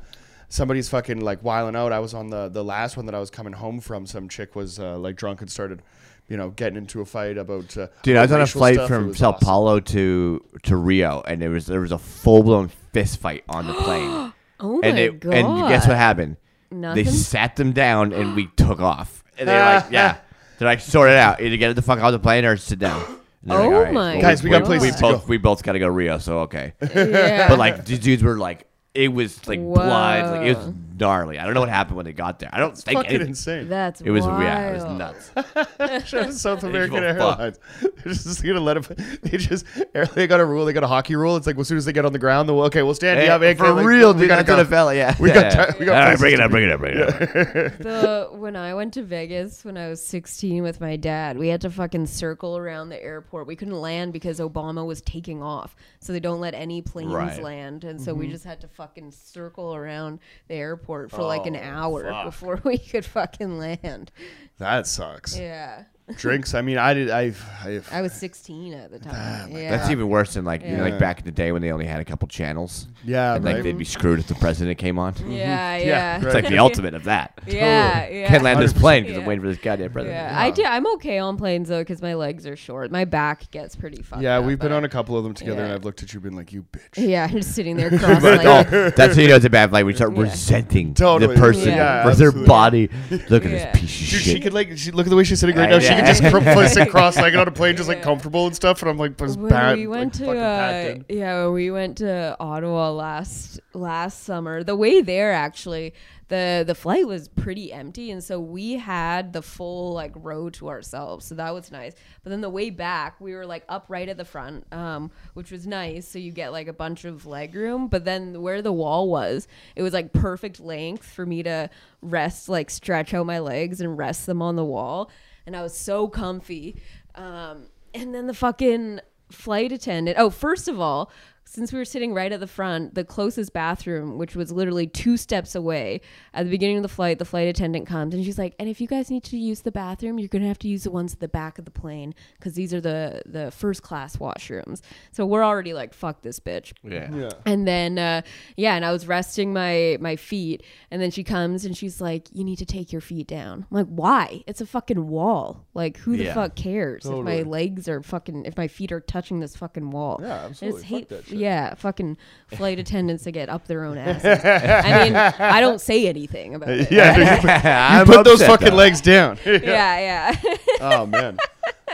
[0.50, 1.92] somebody's fucking like wiling out.
[1.92, 4.06] I was on the the last one that I was coming home from.
[4.06, 5.82] Some chick was uh, like drunk and started,
[6.28, 7.76] you know, getting into a fight about.
[7.78, 8.88] Uh, Dude, I was on a flight stuff.
[8.88, 9.46] From Sao awesome.
[9.46, 13.68] Paulo to to Rio, and there was there was a full blown fist fight on
[13.68, 14.34] the plane.
[14.60, 15.34] oh and my they, god!
[15.34, 16.38] and guess what happened?
[16.72, 17.04] Nothing?
[17.04, 19.19] They sat them down and we took off.
[19.40, 20.18] And they're like, yeah,
[20.58, 21.42] they're like, sort it out.
[21.42, 23.02] Either get the fuck off the plane or sit down.
[23.42, 25.30] And they're Oh like, "All right, my Guys, we got places we to both go."
[25.30, 26.74] we both got to go to Rio, so okay.
[26.82, 27.48] yeah.
[27.48, 30.74] But like these dudes were like, it was like blood, like it was Whoa.
[31.00, 31.40] Gnarly.
[31.40, 32.50] I don't know what happened when they got there.
[32.52, 33.28] I don't think Fucking anything.
[33.30, 33.70] insane.
[33.70, 34.42] that's It was wild.
[34.44, 35.32] yeah, it was nuts.
[36.10, 37.40] Shout out to South American give fuck.
[37.40, 37.60] Airlines.
[37.82, 38.96] They're just gonna let them.
[39.24, 39.66] They just
[40.14, 40.66] they got a rule.
[40.66, 41.36] They got a hockey rule.
[41.38, 43.20] It's like as soon as they get on the ground, they'll okay, we'll stand.
[43.20, 44.28] Hey, yeah, man, for like, real, we dude.
[44.30, 44.90] gotta That's what go.
[44.90, 44.98] it.
[44.98, 45.66] Yeah, We got yeah.
[45.66, 47.72] ti- we got All right, places bring it to up, bring it up, bring it
[47.74, 47.78] up.
[47.80, 51.62] the when I went to Vegas when I was 16 with my dad, we had
[51.62, 53.48] to fucking circle around the airport.
[53.48, 57.42] We couldn't land because Obama was taking off, so they don't let any planes Right.
[57.42, 58.20] land, and so Mm-hmm.
[58.20, 60.56] we just had to fucking circle around the
[60.90, 62.26] airport for like an Oh, hour fuck.
[62.26, 64.12] before we could fucking land.
[64.58, 65.38] That sucks.
[65.38, 65.84] Yeah,
[66.18, 66.54] Drinks.
[66.54, 67.10] I mean, I did.
[67.10, 67.34] I.
[67.64, 69.14] I I was 16 at the time.
[69.14, 70.92] Ah, yeah, That's even worse than like you know, Yeah.
[70.92, 72.88] like back in the day when they only had a couple channels.
[73.04, 73.36] yeah.
[73.36, 73.64] and like right.
[73.64, 75.14] they'd be screwed if the president came on.
[75.18, 75.32] yeah, mm-hmm.
[75.34, 76.16] Yeah, yeah.
[76.16, 76.24] right.
[76.26, 77.34] It's like the ultimate of that.
[77.48, 78.28] Yeah, yeah.
[78.28, 78.80] Can't land this 100%.
[78.80, 79.28] plane because I'm Yeah.
[79.28, 80.16] waiting for this goddamn president.
[80.32, 80.64] Yeah, I do.
[80.64, 82.92] I'm okay on planes though because my legs are short.
[82.92, 84.22] My back gets pretty fucked.
[84.22, 85.76] yeah, up, we've been but- on a couple of them together, and Yeah.
[85.76, 88.46] I've looked at you, been like, "You bitch." Yeah, I'm just sitting there Like, cross-legged.
[88.74, 89.86] oh, that's when you know it's a bad flight.
[89.86, 90.22] We start Yeah.
[90.24, 91.36] resenting Totally.
[91.36, 92.04] the person Yeah.
[92.04, 92.48] for their absolutely.
[92.48, 92.90] body.
[93.30, 93.72] Look at Yeah.
[93.72, 94.36] this piece of Dude, shit.
[94.36, 95.78] she could like she, look at the way she's sitting right now.
[95.78, 98.82] Yeah, She could just cr- sit cross-legged on a plane, just like comfortable and stuff.
[98.82, 99.78] And I'm like, was when bad.
[99.78, 105.02] we went like, to uh, yeah we went to ottawa last last summer the way
[105.02, 105.94] there actually
[106.30, 110.70] the the flight was pretty empty and so we had the full like row to
[110.70, 111.94] ourselves so that was nice
[112.24, 115.52] but then the way back we were like up right at the front um which
[115.52, 118.72] was nice so you get like a bunch of leg room but then where the
[118.72, 121.70] wall was it was like perfect length for me to
[122.02, 125.10] rest like stretch out my legs and rest them on the wall
[125.50, 126.76] and i was so comfy
[127.16, 129.00] um and then the fucking
[129.32, 130.18] flight attendant.
[130.20, 131.12] Oh, first of all,
[131.52, 135.18] since we were sitting right at the front, the closest bathroom, which was literally two
[135.18, 136.00] steps away,
[136.34, 138.80] at the beginning of the flight, the flight attendant comes and she's like, "And if
[138.80, 141.20] you guys need to use the bathroom, you're gonna have to use the ones at
[141.22, 144.82] the back of the plane because these are the the first class washrooms."
[145.12, 147.10] So we're already like, "Fuck this bitch." yeah.
[147.12, 147.30] Yeah.
[147.48, 148.22] And then uh,
[148.56, 152.28] yeah, and I was resting my my feet, and then she comes and she's like,
[152.32, 154.44] "You need to take your feet down." I'm like, "Why?
[154.46, 155.66] It's a fucking wall.
[155.74, 156.34] Like, who the Yeah.
[156.36, 160.20] fuck cares if my legs are fucking if my feet are touching this fucking wall?"
[160.22, 160.82] Yeah, I absolutely.
[160.82, 161.39] just Fuck hate, that shit.
[161.40, 162.18] Yeah, fucking
[162.48, 164.40] flight attendants that get up their own asses.
[164.44, 166.92] I mean, I don't say anything about it.
[166.92, 168.76] Yeah, dude, you put, you I'm put those fucking though.
[168.76, 169.40] legs down.
[169.46, 170.56] yeah, yeah.
[170.82, 171.38] oh man.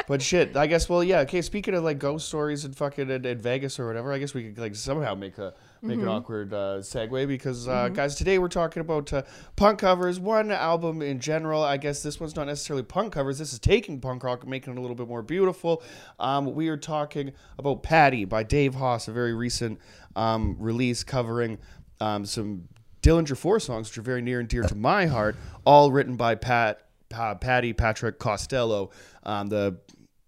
[0.08, 0.90] But shit, I guess.
[0.90, 1.20] Well, yeah.
[1.22, 1.42] Okay.
[1.42, 4.52] Speaking of like ghost stories and fucking at, at Vegas or whatever, I guess we
[4.52, 5.54] could like somehow make a
[5.86, 6.08] make Mm-hmm.
[6.08, 9.22] an awkward uh, segue because, uh, guys, today we're talking about uh,
[9.56, 10.20] punk covers.
[10.20, 11.64] One album in general.
[11.64, 13.38] I guess this one's not necessarily punk covers.
[13.38, 15.84] This is taking punk rock and making it a little bit more beautiful.
[16.20, 19.80] Um, we are talking about Patty by Dave Hause, a very recent
[20.16, 21.60] um, release covering
[22.02, 22.68] um, some
[23.02, 25.36] Dillinger Four songs, which are very near and dear to my heart.
[25.66, 28.90] All written by Pat, Patty Patrick Costello,
[29.24, 29.78] um, the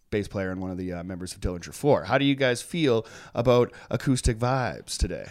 [0.09, 2.03] bass player and one of the uh, members of Dillinger Four.
[2.05, 5.27] How do you guys feel about acoustic vibes today?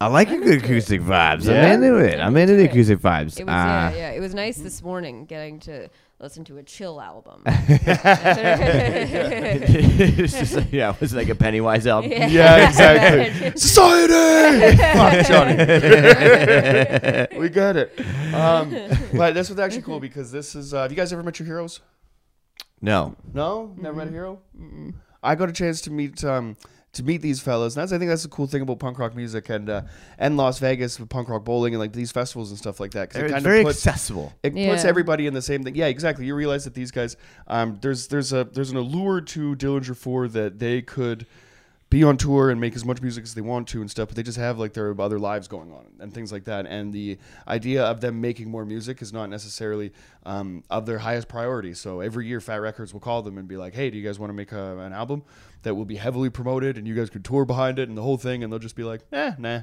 [0.00, 1.44] I like a good acoustic vibes.
[1.46, 1.66] Yeah?
[1.66, 2.18] I'm into it.
[2.20, 3.38] I'm into the acoustic vibes.
[3.38, 4.10] It was Uh, yeah, yeah.
[4.10, 5.88] It was nice this morning getting to
[6.20, 7.42] listen to a chill album.
[9.46, 12.10] it's just like, yeah, it was like a Pennywise album.
[12.10, 13.52] Yeah, exactly.
[13.56, 14.76] Society.
[14.98, 15.56] Fuck Johnny.
[17.38, 17.98] we got it.
[18.34, 18.76] Um,
[19.16, 20.74] but this was actually cool because this is.
[20.74, 21.80] Uh, have you guys ever met your heroes?
[22.80, 23.14] No.
[23.32, 24.40] No, never met a hero.
[25.22, 26.56] I got a chance to meet um,
[26.94, 27.76] to meet these fellas.
[27.76, 29.82] And that's I think that's the cool thing about punk rock music and uh,
[30.18, 33.08] and Las Vegas with punk rock bowling and like these festivals and stuff like that.
[33.08, 34.32] Because it It's kind very of puts accessible.
[34.42, 35.74] it puts everybody in the same thing.
[35.74, 36.26] Yeah, exactly.
[36.26, 37.16] You realize that these guys,
[37.46, 41.26] um, there's there's a there's an allure to Dillinger Four that they could
[41.94, 44.16] be on tour and make as much music as they want to and stuff, but
[44.16, 46.66] they just have like their other lives going on and things like that.
[46.66, 49.92] And the idea of them making more music is not necessarily
[50.26, 51.72] um, of their highest priority.
[51.72, 54.02] So every year, Fat Wreck Chords will call them and be like, "Hey, do you
[54.02, 55.22] guys want to make a, an album
[55.62, 58.18] that will be heavily promoted and you guys could tour behind it and the whole
[58.18, 59.60] thing?" And they'll just be like, "Eh, nah."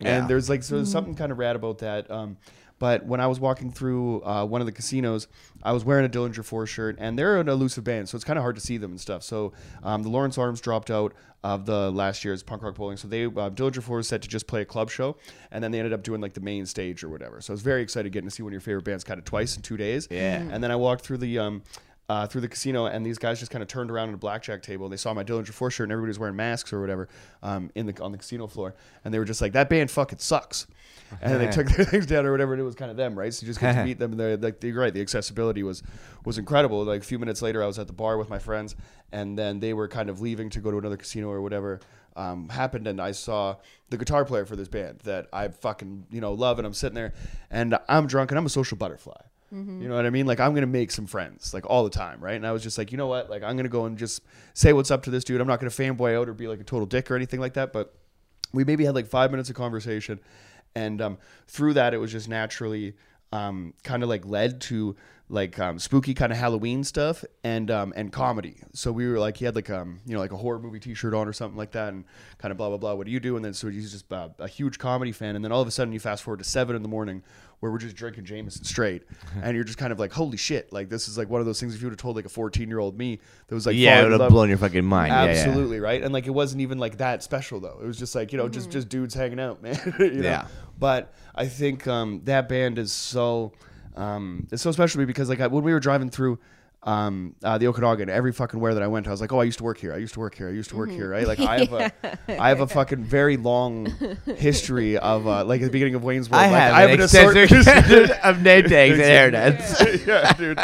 [0.00, 0.18] Yeah.
[0.18, 2.08] And there's like so there's something kind of rad about that.
[2.08, 2.36] Um,
[2.78, 5.28] but when I was walking through uh, one of the casinos,
[5.62, 8.38] I was wearing a Dillinger 4 shirt, and they're an elusive band, so it's kind
[8.38, 9.22] of hard to see them and stuff.
[9.22, 9.52] So
[9.82, 13.24] um, the Lawrence Arms dropped out of the last year's punk rock bowling, so they
[13.24, 15.16] uh, Dillinger 4 was set to just play a club show,
[15.50, 17.40] and then they ended up doing like the main stage or whatever.
[17.40, 19.24] So I was very excited getting to see one of your favorite bands kind of
[19.24, 20.08] twice in two days.
[20.10, 20.36] Yeah.
[20.36, 21.62] And then I walked through the um,
[22.08, 24.62] uh, through the casino, and these guys just kind of turned around at a blackjack
[24.62, 24.86] table.
[24.86, 27.08] And they saw my Dillinger Four shirt, and everybody was wearing masks or whatever
[27.42, 28.74] um, in the on the casino floor,
[29.04, 30.66] and they were just like, "That band fucking sucks."
[31.22, 33.18] And then they took their things down or whatever, and it was kind of them,
[33.18, 33.32] right?
[33.32, 34.92] So you just get to meet them, and they're like, you're right.
[34.92, 35.82] The accessibility was
[36.24, 36.84] was incredible.
[36.84, 38.76] Like a few minutes later, I was at the bar with my friends,
[39.12, 41.80] and then they were kind of leaving to go to another casino or whatever.
[42.16, 43.56] Um, happened and I saw
[43.90, 46.94] the guitar player for this band that I fucking you know love and I'm sitting
[46.94, 47.12] there
[47.50, 49.20] and I'm drunk and I'm a social butterfly
[49.54, 50.26] you know what I mean?
[50.26, 52.34] Like I'm gonna make some friends, like all the time, right?
[52.34, 53.30] And I was just like, you know what?
[53.30, 55.40] Like I'm gonna go and just say what's up to this dude.
[55.40, 57.72] I'm not gonna fanboy out or be like a total dick or anything like that.
[57.72, 57.94] But
[58.52, 60.18] we maybe had like five minutes of conversation,
[60.74, 62.94] and um, through that, it was just naturally
[63.32, 64.96] um, kind of like led to
[65.28, 68.56] like um, spooky kind of Halloween stuff and um, and comedy.
[68.72, 71.14] So we were like, he had like um you know like a horror movie T-shirt
[71.14, 72.04] on or something like that, and
[72.38, 72.94] kind of blah blah blah.
[72.94, 73.36] What do you do?
[73.36, 75.70] And then so he's just uh, a huge comedy fan, and then all of a
[75.70, 77.22] sudden you fast forward to seven in the morning
[77.64, 79.04] where we're just drinking Jameson straight,
[79.42, 80.70] and you're just kind of like, holy shit!
[80.70, 81.74] Like this is like one of those things.
[81.74, 84.00] If you would have told like a 14 year old me that was like, yeah,
[84.00, 85.10] it would have blown your fucking mind.
[85.10, 85.30] Yeah, yeah.
[85.30, 87.78] Absolutely right, and like it wasn't even like that special though.
[87.82, 89.80] It was just like you know, just just dudes hanging out, man.
[89.98, 90.22] you know?
[90.28, 90.46] Yeah.
[90.78, 93.54] But I think um, that band is so
[93.96, 96.38] um, it's so special to me because like I, when we were driving through
[96.84, 99.44] um, uh, the Okanagan, every fucking where that I went, I was like, oh, I
[99.44, 99.92] used to work here.
[99.92, 100.48] I used to work here.
[100.48, 101.10] I used to work here.
[101.10, 101.26] Right?
[101.26, 101.92] Like I have a
[102.40, 103.86] I have a fucking very long
[104.36, 106.42] history of uh, like at the beginning of Wayne's World.
[106.42, 110.06] I like, have, I have an an assortment- of name tags and hairnets.
[110.06, 110.58] yeah, dude.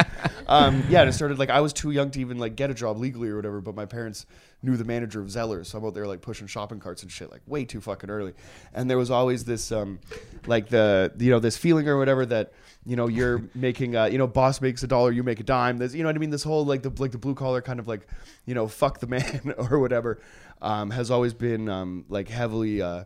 [0.50, 2.74] Um, yeah, and it started like I was too young to even like get a
[2.74, 4.26] job legally or whatever, but my parents
[4.64, 7.30] knew the manager of Zellers, so I'm out there like pushing shopping carts and shit
[7.30, 8.34] like way too fucking early.
[8.74, 10.00] And there was always this um,
[10.48, 12.52] like the you know this feeling or whatever that
[12.84, 15.78] you know you're making uh, you know boss makes a dollar, you make a dime.
[15.78, 16.30] There's you know what I mean.
[16.30, 18.08] This whole like the like the blue collar kind of like
[18.44, 20.20] you know fuck the man or whatever
[20.60, 22.82] um, has always been um, like heavily.
[22.82, 23.04] Uh,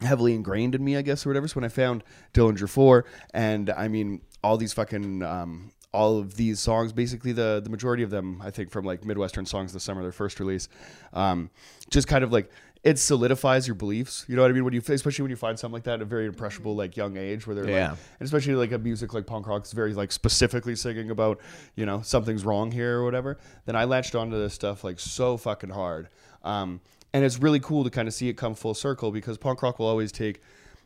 [0.00, 1.48] heavily ingrained in me, I guess, or whatever.
[1.48, 6.36] So when I found Dillinger Four, and I mean all these fucking um, all of
[6.36, 9.82] these songs, basically the the majority of them, I think, from like Midwestern songs this
[9.82, 10.68] summer, their first release,
[11.12, 11.50] um,
[11.90, 12.50] just kind of like
[12.84, 14.24] it solidifies your beliefs.
[14.28, 14.64] You know what I mean?
[14.64, 17.16] When you, especially when you find something like that at a very impressionable, like young
[17.16, 17.90] age, where they're Yeah.
[17.90, 21.40] like, and especially like a music like punk rock is very like specifically singing about,
[21.74, 23.38] you know, something's wrong here or whatever.
[23.64, 26.08] Then I latched onto this stuff like so fucking hard.
[26.44, 26.80] Um,
[27.12, 29.78] and it's really cool to kind of see it come full circle because punk rock
[29.80, 30.40] will always take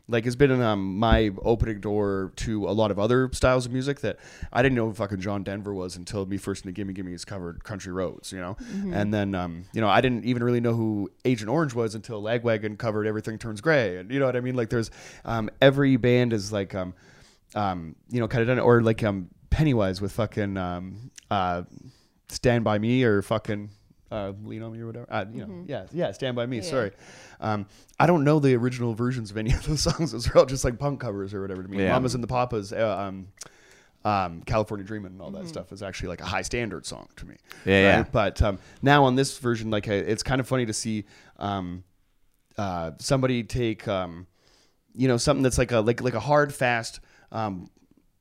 [0.09, 4.01] like it's been um, my opening door to a lot of other styles of music
[4.01, 4.19] that
[4.51, 7.25] I didn't know who fucking John Denver was until Me First and the Gimme Gimmes
[7.25, 8.57] covered Country Roads, you know,
[8.93, 12.21] and then um, you know I didn't even really know who Agent Orange was until
[12.21, 14.55] Lagwagon covered Everything Turns Gray, and you know what I mean.
[14.55, 14.91] Like there's
[15.23, 16.93] um, every band is like um,
[17.55, 21.63] um, you know kind of done it, or like um, Pennywise with fucking um, uh,
[22.27, 23.69] Stand by Me or fucking
[24.13, 25.07] uh, Lean on Me or whatever.
[25.09, 26.61] Uh, you know, yeah, yeah, Stand by Me.
[26.61, 26.91] Sorry,
[27.41, 27.65] um,
[27.99, 30.11] I don't know the original versions of any of those songs.
[30.11, 31.79] Those are all just like punk covers or whatever to me.
[31.83, 31.93] Yeah.
[31.93, 32.71] Mamas and the Papas.
[32.71, 33.27] Uh, um,
[34.05, 37.25] um, California Dreamin' and all that stuff is actually like a high standard song to
[37.25, 37.37] me.
[37.65, 38.03] Yeah, yeah.
[38.11, 41.05] But um, now on this version, like it's kind of funny to see
[41.37, 41.85] um,
[42.57, 44.27] uh, somebody take um,
[44.93, 46.99] you know something that's like a like like a hard fast
[47.31, 47.69] um,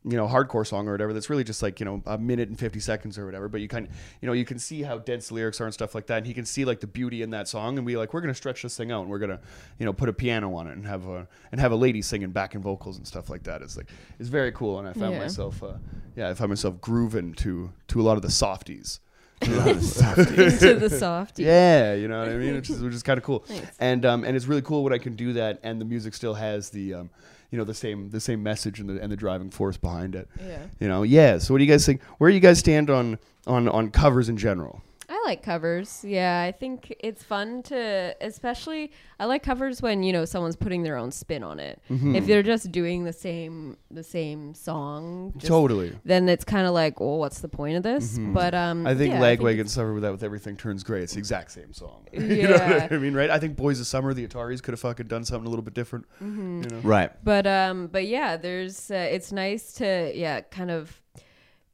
[0.04, 2.58] you know hardcore song or whatever that's really just like you know a minute and
[2.58, 3.88] 50 seconds or whatever but you can
[4.20, 6.26] you know you can see how dense the lyrics are and stuff like that and
[6.26, 8.62] he can see like the beauty in that song and be like we're gonna stretch
[8.62, 9.38] this thing out and we're gonna
[9.78, 12.30] you know put a piano on it and have a and have a lady singing
[12.32, 15.20] backing vocals and stuff like that it's like it's very cool and i found Yeah.
[15.20, 15.74] myself uh,
[16.16, 18.98] yeah i found myself grooving to to a lot of the softies
[19.42, 21.42] to the softy.
[21.42, 23.66] yeah, you know what I mean, which is which is kind of cool, Nice.
[23.80, 26.34] and um, and it's really cool when I can do that, and the music still
[26.34, 27.10] has the um,
[27.52, 30.28] you know, the same the same message and the and the driving force behind it.
[30.40, 30.62] Yeah.
[30.80, 31.38] You know, yeah.
[31.38, 32.02] So what do you guys think?
[32.18, 34.82] Where do you guys stand on on on covers in general?
[35.24, 36.04] I like covers.
[36.04, 38.90] Yeah, I think it's fun to, especially.
[39.20, 41.80] I like covers when you know someone's putting their own spin on it.
[41.90, 42.16] Mm-hmm.
[42.16, 45.96] If they're just doing the same the same song, just- totally.
[46.04, 48.18] then it's kind of like, well, what's the point of this?
[48.18, 48.86] But um, Mm-hmm.
[48.86, 51.02] I think yeah, Lagwagon Summer with that with everything turns gray.
[51.02, 52.06] It's the exact same song.
[52.12, 52.82] you know Yeah.
[52.84, 53.30] what I mean, right?
[53.30, 55.74] I think Boys of Summer, the Ataris could have fucking done something a little bit
[55.74, 56.06] different.
[56.22, 56.62] Mm-hmm.
[56.62, 56.80] You know?
[56.82, 57.10] Right.
[57.24, 61.01] But um, but yeah, there's uh, it's nice to yeah, kind of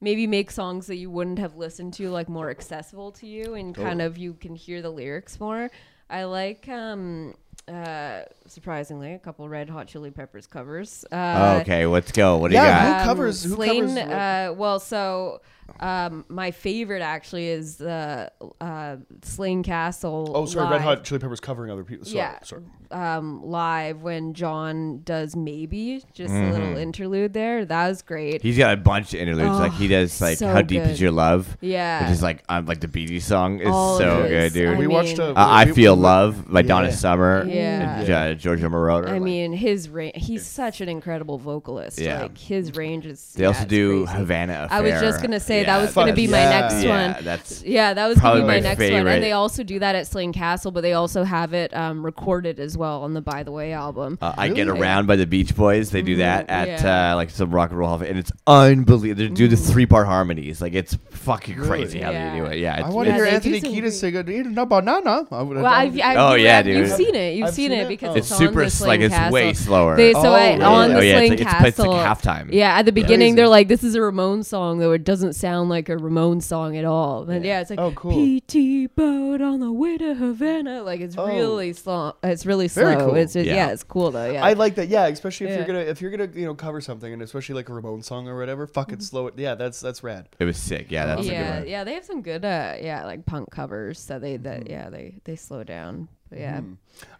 [0.00, 3.74] maybe make songs that you wouldn't have listened to like more accessible to you, and
[3.74, 5.70] kind of you can hear the lyrics more.
[6.10, 7.34] I like um,
[7.66, 11.04] uh, surprisingly a couple Red Hot Chili Peppers covers.
[11.10, 12.38] Uh, okay, let's go.
[12.38, 13.00] What do yeah, you got?
[13.00, 14.12] Who covers- who Slane, covers what?
[14.12, 15.40] uh, well, so
[15.80, 20.32] um, my favorite actually is the uh, Slane Castle.
[20.34, 20.80] Oh, sorry, Red.
[20.80, 22.06] Hot Chili Peppers covering other people.
[22.06, 22.38] Sorry, Yeah.
[22.42, 22.62] sorry.
[22.90, 26.78] um, live when John does maybe just a little Mm-hmm.
[26.78, 27.64] interlude there.
[27.66, 28.40] That was great.
[28.40, 29.50] He's got a bunch of interludes.
[29.56, 30.92] Oh, like he does like so How Deep good.
[30.92, 31.56] Is Your Love?
[31.60, 34.74] yeah, Which is like um, like the Bee Gees song is All so good, dude.
[34.74, 35.30] I we watched a.
[35.30, 36.94] uh, I Feel we- Love by Donna Yeah.
[36.94, 37.98] Summer Yeah.
[37.98, 38.06] and
[38.38, 39.08] Giorgio Moroder.
[39.08, 40.14] I like- mean, his range.
[40.16, 41.98] He's such an incredible vocalist.
[42.00, 42.22] Yeah.
[42.22, 43.32] Like his range is.
[43.34, 44.18] they yeah, also do crazy.
[44.18, 44.78] Havana Affair.
[44.78, 47.24] I was just gonna say that was gonna be my next yeah, one.
[47.24, 48.88] that's Yeah, that was Probably gonna be my my next one.
[48.88, 49.12] favorite.
[49.14, 52.58] And they also do that at Slane Castle, but they also have it um, recorded
[52.60, 54.18] as well on the By the Way album.
[54.20, 55.90] Uh, I Get Around by the Beach Boys.
[55.90, 57.12] They do that at yeah.
[57.12, 59.22] uh, like some rock and roll, hall and it's unbelievable.
[59.22, 60.60] They do the three part harmonies.
[60.60, 62.32] Like it's fucking crazy how Yeah.
[62.32, 62.58] they do it.
[62.58, 64.28] Yeah, I it's, want to hear Anthony Kiedis great- sing it.
[64.28, 65.26] "Eat a banana.
[65.30, 65.98] I Well, I've.
[66.00, 66.76] I've, Oh, yeah, dude.
[66.76, 67.36] You've seen it.
[67.36, 67.88] You've seen seen it it?
[67.88, 69.96] because it's it's, super on the s- Slane like it's way slower.
[69.96, 70.68] They, so Oh, I, yeah.
[70.68, 72.52] on Oh, the yeah, it's Slane like- it's played- it's like halftime.
[72.52, 73.36] Yeah, at the beginning Crazy.
[73.36, 76.76] they're like, "This is a Ramon song, though it doesn't sound like a Ramon song
[76.76, 78.12] at all." And yeah, it's like, Oh, cool.
[78.12, 81.26] PT boat on the way to Havana." Like it's Oh.
[81.26, 82.14] really slow.
[82.22, 83.06] It's really Very slow.
[83.06, 83.14] cool.
[83.16, 83.54] It's just, Yeah.
[83.54, 83.68] yeah.
[83.72, 84.30] it's cool though.
[84.30, 84.88] Yeah, I like that.
[84.88, 85.56] Yeah, especially if Yeah.
[85.58, 88.28] you're gonna if you're gonna you know cover something and especially like a Ramon song
[88.28, 88.66] or whatever.
[88.66, 89.02] Fucking Mm-hmm.
[89.02, 89.34] slow it.
[89.36, 90.28] Yeah, that's that's rad.
[90.38, 90.86] It was sick.
[90.90, 91.68] Yeah, that's a good yeah, one.
[91.68, 91.84] yeah.
[91.84, 93.98] They have some good, uh, yeah, like punk covers.
[94.00, 94.70] So they, that, Mm-hmm.
[94.70, 96.08] yeah, they they slow down.
[96.30, 96.60] But yeah,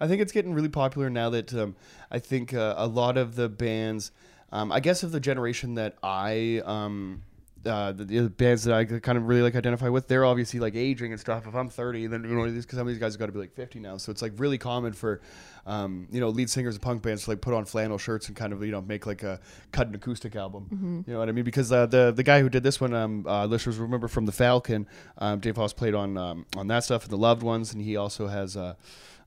[0.01, 1.77] I think it's getting really popular now that um,
[2.11, 4.11] I think uh, a lot of the bands,
[4.53, 6.63] um, I guess of the generation that I.
[6.65, 7.23] Um,
[7.67, 10.75] uh, the, the bands that I kind of really like identify with, they're obviously like
[10.75, 11.47] aging and stuff.
[11.47, 13.39] If I'm 30, then you know these because some of these guys got to be
[13.39, 15.21] like 50 now, so it's like really common for,
[15.67, 18.37] um, you know, lead singers of punk bands to like put on flannel shirts and
[18.37, 19.41] kind of you know make like a
[19.73, 21.05] cut an acoustic album.
[21.07, 21.45] You know what I mean?
[21.45, 24.33] Because uh, the the guy who did this one, um, uh, listeners remember from the
[24.33, 24.87] Falcon,
[25.19, 27.97] um, Dave Hause played on um, on that stuff and the Loved Ones, and he
[27.97, 28.75] also has uh,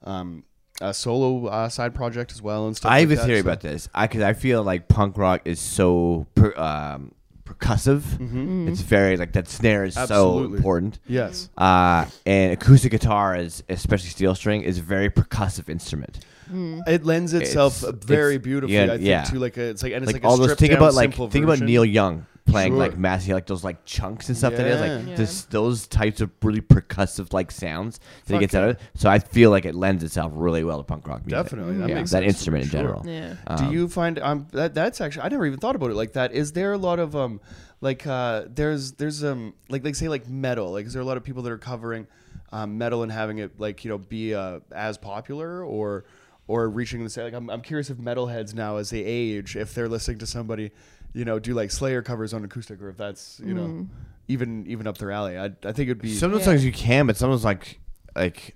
[0.03, 0.43] um,
[0.79, 2.91] a solo uh, side project as well and stuff.
[2.91, 3.89] I like have a that, theory so- about this.
[3.93, 7.13] I because I feel like punk rock is so per, um,
[7.54, 8.02] percussive.
[8.02, 8.68] Mm-hmm.
[8.70, 10.99] It's very like that snare is so important.
[11.08, 11.49] Yes.
[11.58, 16.20] Uh, and acoustic guitar is especially steel string is a very percussive instrument.
[16.54, 19.24] It lends itself It's- very it's- beautifully, yeah, I think, yeah.
[19.24, 20.93] to like a it's like and it's Like, like, all a those think down, about
[20.95, 21.60] like simple think about.
[21.62, 22.79] Neil Young playing Sure.
[22.79, 25.15] like massive like those like chunks and stuff that is like Yeah.
[25.15, 28.81] this those types of really percussive like sounds that he Fuck gets out of it.
[28.95, 31.43] So I feel like it lends itself really well to punk rock music.
[31.43, 32.79] Definitely, that yeah, makes that sense, instrument in sure.
[32.79, 33.03] general.
[33.07, 33.35] yeah.
[33.57, 36.13] Do Um, you find um that that's actually I never even thought about it like
[36.13, 36.33] that.
[36.33, 37.39] Is there a lot of um
[37.79, 41.17] like uh there's there's um like like say like metal like is there a lot
[41.17, 42.07] of people that are covering
[42.53, 46.03] um, metal and having it like you know be uh, as popular or
[46.47, 49.73] or reaching the same like I'm I'm curious if metalheads now as they age if
[49.73, 50.71] they're listening to somebody
[51.14, 53.88] you know do like Slayer covers on acoustic or if that's you know
[54.28, 55.38] even even up their alley.
[55.38, 56.53] I I think it'd be Some of those Yeah.
[56.53, 57.80] songs you can, but some of those like
[58.16, 58.55] like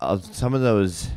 [0.00, 1.08] uh, some of those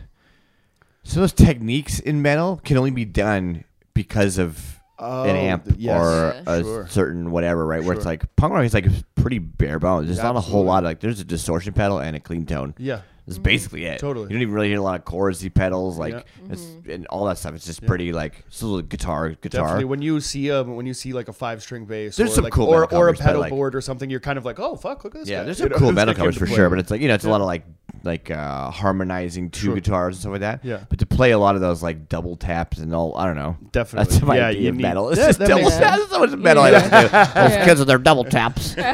[1.03, 3.63] some of those techniques in metal can only be done
[3.93, 6.01] because of Oh, an amp yes.
[6.01, 6.53] or Yeah.
[6.59, 6.87] a Sure.
[6.87, 7.81] certain whatever, right?
[7.83, 8.11] Where it's Sure.
[8.11, 10.07] like punk rock is like pretty bare bones.
[10.07, 10.67] There's not a whole Absolutely.
[10.67, 10.77] lot.
[10.79, 12.73] Of, like there's a distortion pedal and a clean tone.
[12.77, 13.99] yeah That's basically it.
[13.99, 14.25] Totally.
[14.25, 16.21] You don't even really hear a lot of chorusy pedals, like Yeah.
[16.49, 16.91] it's Mm-hmm.
[16.91, 17.53] and all that stuff.
[17.55, 19.61] It's just pretty like still guitar, guitar.
[19.63, 22.35] Definitely, when you see um, when you see like a five string bass, There's or
[22.35, 24.19] some like, cool or, metal or a covers, but, pedal like- board or something, you're
[24.19, 25.29] kind of like, oh fuck, look at this.
[25.29, 25.43] Yeah, guy.
[25.45, 26.55] there's some know, cool it's metal covers for play.
[26.55, 27.63] sure, but it's like you know, it's a lot of like
[28.03, 29.75] like uh, harmonizing two Sure.
[29.75, 30.65] guitars and stuff like that.
[30.65, 30.83] Yeah.
[30.89, 33.57] But to play a lot of those like double taps and all, I don't know.
[33.71, 34.11] Definitely.
[34.13, 35.09] That's my Yeah, idea you of need- metal.
[35.09, 35.97] It's Yeah, just that double makes taps.
[35.99, 36.93] That's so much metal I have to do.
[37.41, 37.65] Those Yeah.
[37.65, 38.75] kids with their double taps.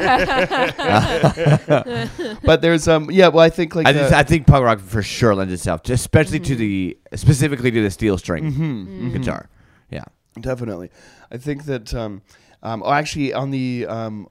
[2.42, 4.80] But there's um yeah, well I think like I, the- just, I think punk rock
[4.80, 9.12] for sure lends itself, to, especially to the specifically to the steel string Mm-hmm.
[9.12, 9.48] guitar.
[9.90, 10.04] Yeah.
[10.40, 10.90] Definitely.
[11.32, 12.22] I think that um,
[12.62, 14.28] um oh, actually on the um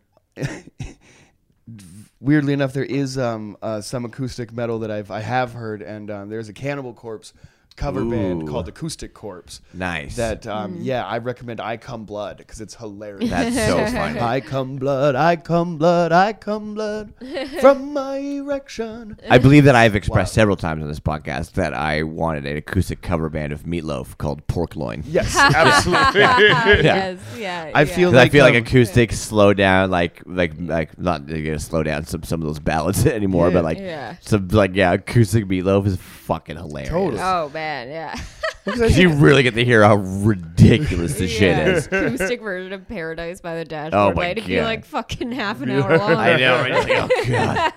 [2.26, 6.10] weirdly enough there is um uh, some acoustic metal that I've I have heard and
[6.10, 7.34] um, there's a Cannibal Corpse
[7.76, 10.16] cover band called Acoustic Corpse Nice.
[10.16, 13.30] that um yeah, I recommend I Come Blood because it's hilarious.
[13.30, 14.20] That's so funny.
[14.20, 17.14] I come blood, I come blood, I come blood
[17.62, 19.18] from my erection.
[19.30, 20.42] I believe that I have expressed Wow.
[20.42, 24.46] several times on this podcast that I wanted an acoustic cover band of Meatloaf called
[24.48, 25.04] Pork Loin.
[25.06, 26.22] Yes, absolutely.
[26.22, 27.72] yes, yeah.
[27.74, 27.86] I yeah.
[27.86, 31.44] feel 'Cause I like, feel like um, acoustic slow down, like like like not you're
[31.44, 33.54] gonna slow down some some of those ballads anymore, Yeah.
[33.54, 34.16] but like Yeah.
[34.22, 36.90] some like yeah, acoustic meatloaf is fucking hilarious.
[36.90, 37.22] Totally.
[37.22, 38.16] Oh man, yeah.
[38.66, 41.68] 'Cause you really get to hear how ridiculous the shit Yeah.
[41.76, 41.86] is.
[41.86, 44.38] Acoustic version of Paradise by the Dashboard Oh my Light.
[44.40, 44.64] It'd be God.
[44.64, 46.16] like fucking half an hour long.
[46.16, 46.72] I know, right?
[46.72, 47.74] It's like, oh god.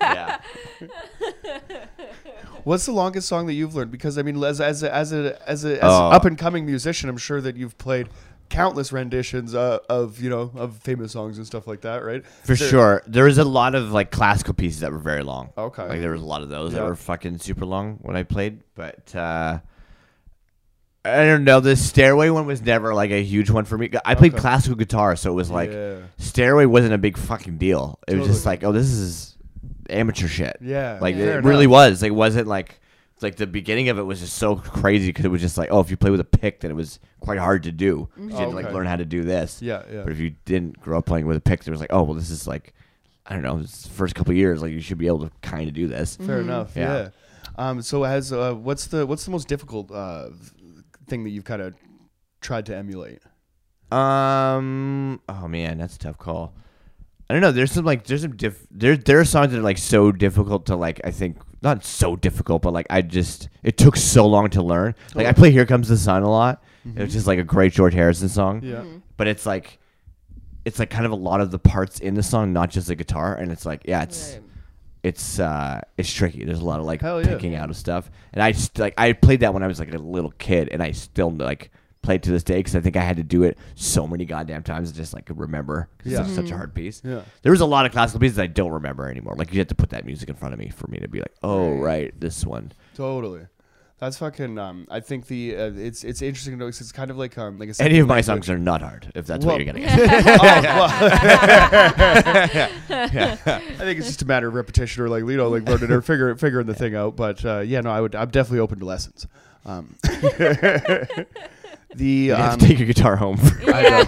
[0.00, 0.38] yeah.
[2.64, 3.90] What's the longest song that you've learned?
[3.90, 6.08] Because I mean, as as a, as a as a as Oh.
[6.10, 8.08] up and coming musician, I'm sure that you've played
[8.48, 12.24] countless renditions uh, of you know of famous songs and stuff like that, right?
[12.26, 13.02] For There- sure.
[13.06, 15.50] There was a lot of like classical pieces that were very long.
[15.58, 15.86] Okay.
[15.88, 18.62] Like there was a lot of those that were fucking super long when I played.
[18.74, 19.58] But uh
[21.06, 21.60] I don't know.
[21.60, 23.90] The stairway one was never like a huge one for me.
[24.06, 24.40] I played Okay.
[24.40, 25.96] classical guitar, so it was like Yeah.
[26.16, 27.98] stairway wasn't a big fucking deal.
[28.08, 29.36] It was just like, oh, this is
[29.90, 30.56] amateur shit.
[30.62, 32.00] Yeah, Like it really was.
[32.00, 32.80] Like, it wasn't like
[33.14, 35.68] it's like the beginning of it was just so crazy because it was just like,
[35.72, 38.08] oh, if you play with a pick, then it was quite hard to do.
[38.16, 38.74] 'Cause You had to like Okay.
[38.74, 39.62] learn how to do this.
[39.62, 40.02] Yeah, yeah.
[40.02, 42.14] But if you didn't grow up playing with a pick, it was like, oh, well,
[42.14, 42.74] this is like,
[43.26, 45.20] I don't know, this is the first couple of years, like you should be able
[45.20, 46.16] to kind of do this.
[46.16, 46.76] Fair enough.
[46.76, 46.94] Yeah.
[47.04, 47.08] Yeah.
[47.56, 47.82] Um.
[47.82, 50.30] So has uh, what's the what's the most difficult uh
[51.06, 51.74] thing that you've kind of
[52.40, 53.22] tried to emulate?
[53.92, 55.20] Um.
[55.28, 56.54] Oh man, that's a tough call.
[57.30, 57.52] I don't know.
[57.52, 58.66] There's some like there's some diff.
[58.70, 61.00] There there are songs that are like so difficult to like.
[61.04, 64.94] I think not so difficult, but like I just it took so long to learn.
[65.14, 66.62] Like I play "Here Comes the Sun" a lot.
[66.96, 68.60] It's just like a great George Harrison song.
[68.62, 68.84] Yeah.
[69.16, 69.78] But it's like,
[70.66, 72.94] it's like kind of a lot of the parts in the song, not just the
[72.94, 73.34] guitar.
[73.34, 74.42] And it's like, yeah, it's Right.
[75.02, 76.44] it's uh it's tricky.
[76.44, 77.22] There's a lot of like yeah.
[77.22, 78.10] picking out of stuff.
[78.34, 80.82] And I just like I played that when I was like a little kid, and
[80.82, 81.70] I still like
[82.04, 84.24] play it to this day because I think I had to do it so many
[84.24, 86.22] goddamn times to just like remember because Yeah.
[86.24, 87.02] it's such a hard piece.
[87.04, 87.22] Yeah.
[87.42, 89.34] There was a lot of classical pieces I don't remember anymore.
[89.36, 91.18] Like you had to put that music in front of me for me to be
[91.20, 92.70] like, oh right, this one.
[92.94, 93.46] Totally.
[94.00, 94.58] That's fucking.
[94.58, 94.86] Um.
[94.90, 97.58] I think the uh, it's it's interesting to know 'cause it's kind of like um
[97.58, 99.72] like a Any of my second songs are not hard, if that's Well- what you're
[99.72, 101.54] getting at.
[102.90, 103.46] I
[103.78, 106.34] think it's just a matter of repetition or like you know like learning or figure
[106.36, 107.16] figuring the thing out.
[107.16, 108.14] But uh, yeah, no, I would.
[108.14, 109.26] I'm definitely open to lessons.
[109.64, 109.94] Um,
[111.96, 113.38] the You have um, to take your guitar home.
[113.66, 114.04] I know,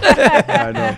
[0.47, 0.97] I know.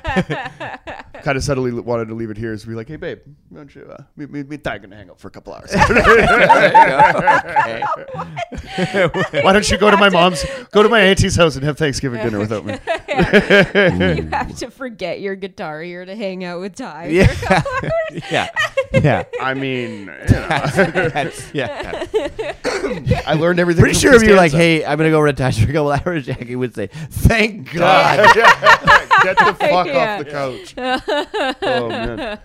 [1.22, 3.20] kind of subtly wanted to leave it here, so be like, hey babe,
[3.50, 5.54] why don't you uh, me me me and Ty gonna hang out for a couple
[5.54, 5.74] hours.
[9.44, 12.24] why don't you go to my mom's, go to my auntie's house and have Thanksgiving
[12.24, 12.74] dinner without me?
[12.74, 17.08] you have to forget your guitar here to hang out with Ty.
[17.08, 17.64] yeah,
[18.32, 18.50] yeah,
[18.94, 19.24] yeah.
[19.42, 20.48] I mean, you know,
[21.10, 21.99] That's, yeah.
[22.66, 23.82] I learned everything.
[23.84, 25.92] Pretty sure if you're like, hey, I'm gonna go over to Tasha for a couple
[25.92, 28.36] hours, Jackie would say, "Thank God."
[29.24, 30.74] Get the fuck off the couch.
[31.62, 32.40] oh man,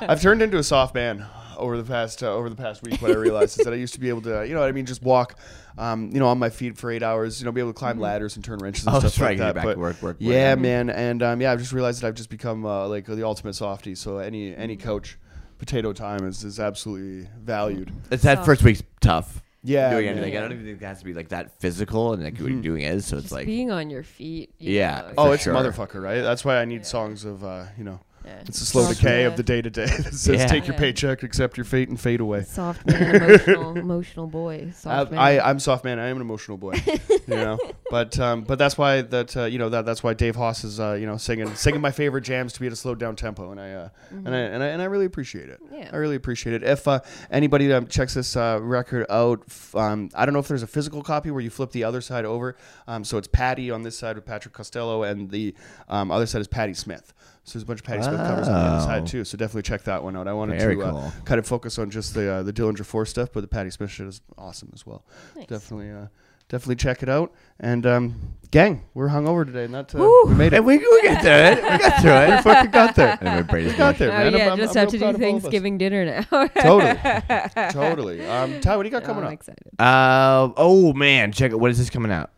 [0.00, 1.26] I've turned into a soft man
[1.58, 3.00] over the past uh, over the past week.
[3.02, 4.72] What I realized is that I used to be able to, you know, what I
[4.72, 5.38] mean, just walk,
[5.78, 7.40] um, you know, on my feet for eight hours.
[7.40, 9.28] You know, be able to climb ladders and turn wrenches and Oh, stuff that's right,
[9.30, 9.54] like get that.
[9.56, 10.16] back but to work, work, work.
[10.18, 13.24] yeah, man, and um, yeah, I've just realized that I've just become uh, like the
[13.24, 13.94] ultimate softie.
[13.94, 15.18] So any any coach,
[15.62, 17.92] potato time is is absolutely valued.
[18.10, 19.40] It's that first week's tough.
[19.62, 20.18] Yeah, doing man.
[20.18, 20.36] anything.
[20.36, 22.60] I don't even think it has to be like that physical, and like what you're
[22.60, 23.06] doing is.
[23.06, 24.52] So it's Just like, being on your feet.
[24.58, 25.02] you Yeah.
[25.02, 25.54] know, Oh, For it's sure.
[25.54, 26.20] a motherfucker, right?
[26.20, 28.40] That's why I need songs of, uh, you know, yeah.
[28.46, 29.26] it's a slow Soft decay man.
[29.26, 30.46] of the day to day that says Yeah.
[30.46, 30.80] take your Yeah.
[30.80, 32.44] paycheck, accept your fate, and fade away.
[32.44, 34.66] Soft man, emotional, emotional boy.
[34.68, 35.20] I, Soft man.
[35.20, 35.98] I, I'm soft man.
[35.98, 36.74] I am an emotional boy,
[37.08, 37.58] you know.
[37.92, 40.80] But um, but that's why that uh, you know that that's why Dave Hause is
[40.80, 43.50] uh, you know singing singing my favorite jams to be at a slowed down tempo,
[43.50, 45.60] and I uh, and I and I and I really appreciate it.
[45.70, 45.90] Yeah.
[45.92, 46.62] I really appreciate it.
[46.62, 47.00] If uh,
[47.30, 50.66] anybody um, checks this uh, record out, f- um, I don't know if there's a
[50.66, 52.56] physical copy where you flip the other side over.
[52.88, 55.54] Um, so it's Patty on this side with Patrick Costello, and the
[55.90, 57.12] um, other side is Patti Smith.
[57.44, 59.06] So there's a bunch of Patti Smith covers on the other side Oh.
[59.06, 59.24] too.
[59.24, 60.28] So definitely check that one out.
[60.28, 61.12] I wanted Very to uh, cool.
[61.24, 63.90] kind of focus on just the uh, the Dillinger Four stuff, but the Patti Smith
[63.90, 65.04] shit is awesome as well.
[65.36, 65.46] Nice.
[65.46, 66.06] Definitely, uh,
[66.48, 67.32] definitely check it out.
[67.58, 70.24] And um, gang, we're hungover today, Not that uh, Woo.
[70.26, 70.64] we made And it.
[70.64, 71.56] we, we got through it.
[71.64, 72.42] We got through We it.
[72.42, 73.18] fucking got there.
[73.20, 74.32] And my brain is We got there, Oh man.
[74.34, 75.42] yeah, I'm- just I'm have to do proud of all of us.
[75.42, 76.46] Thanksgiving dinner now.
[76.46, 78.26] Totally, totally.
[78.28, 79.32] Um, Ty, what do you got Oh, coming I'm up?
[79.34, 79.66] excited.
[79.80, 81.58] Uh, oh man, check it.
[81.58, 82.30] What is this coming out?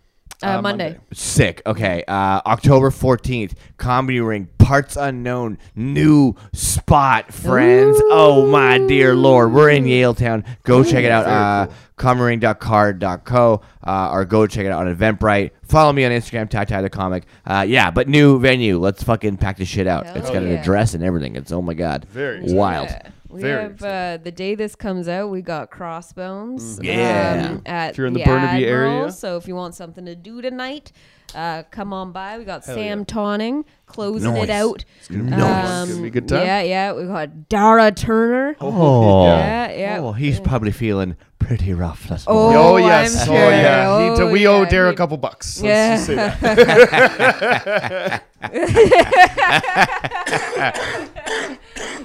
[0.43, 0.85] Uh, Uh, Monday.
[0.91, 1.01] Monday.
[1.15, 1.63] Sick.
[1.65, 2.03] Okay.
[2.07, 8.01] Uh, October 14th, Comedy Ring, Parts Unknown, new spot, friends.
[8.05, 9.53] Oh, my dear Lord.
[9.53, 10.43] We're in Yaletown.
[10.62, 11.27] Go check it out.
[11.27, 11.75] Very Uh, cool.
[11.99, 15.51] comedyring.card.co uh, or go check it out on Eventbrite.
[15.65, 17.25] Follow me on Instagram, Ty Ty the Comic.
[17.45, 18.79] Uh, yeah, but new venue.
[18.79, 20.07] Let's fucking pack this shit out.
[20.07, 20.61] Hell it's got an yeah.
[20.61, 21.37] address and everything.
[21.37, 22.07] It's, oh my God.
[22.07, 22.89] Very wild.
[22.89, 23.11] Yeah.
[23.35, 25.28] We Very have uh, the day this comes out.
[25.28, 26.78] We got Crossbones.
[26.78, 26.85] Mm.
[26.85, 27.49] Yeah.
[27.51, 29.11] um, at If you're in the the Burnaby Admiral, area.
[29.11, 30.93] So if you want something to do tonight,
[31.35, 32.39] uh, come on by.
[32.39, 33.05] We got Hell Sam yeah.
[33.07, 34.45] Tawning closing Nice.
[34.45, 34.85] it out.
[35.09, 35.82] gonna be Nice.
[35.82, 36.47] It's gonna be a good time.
[36.47, 36.93] Yeah, yeah.
[36.93, 38.55] We got Dara Turner.
[38.61, 39.26] Oh.
[39.26, 39.99] Yeah, yeah.
[40.01, 42.61] Oh, he's probably feeling pretty rough this Oh, morning.
[42.61, 43.85] Oh yes, I'm oh yeah.
[43.85, 44.14] sure.
[44.16, 45.61] He- Oh, we owe Dara a couple bucks.
[45.61, 48.20] Let's Yeah.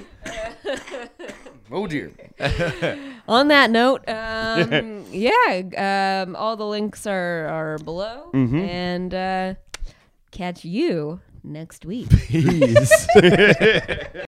[1.70, 2.42] just say that.
[2.42, 2.98] oh dear.
[3.28, 8.58] On that note, um, yeah, um, all the links are are below, Mm-hmm.
[8.58, 9.54] and uh,
[10.30, 12.08] catch you next week.
[12.10, 13.06] Peace.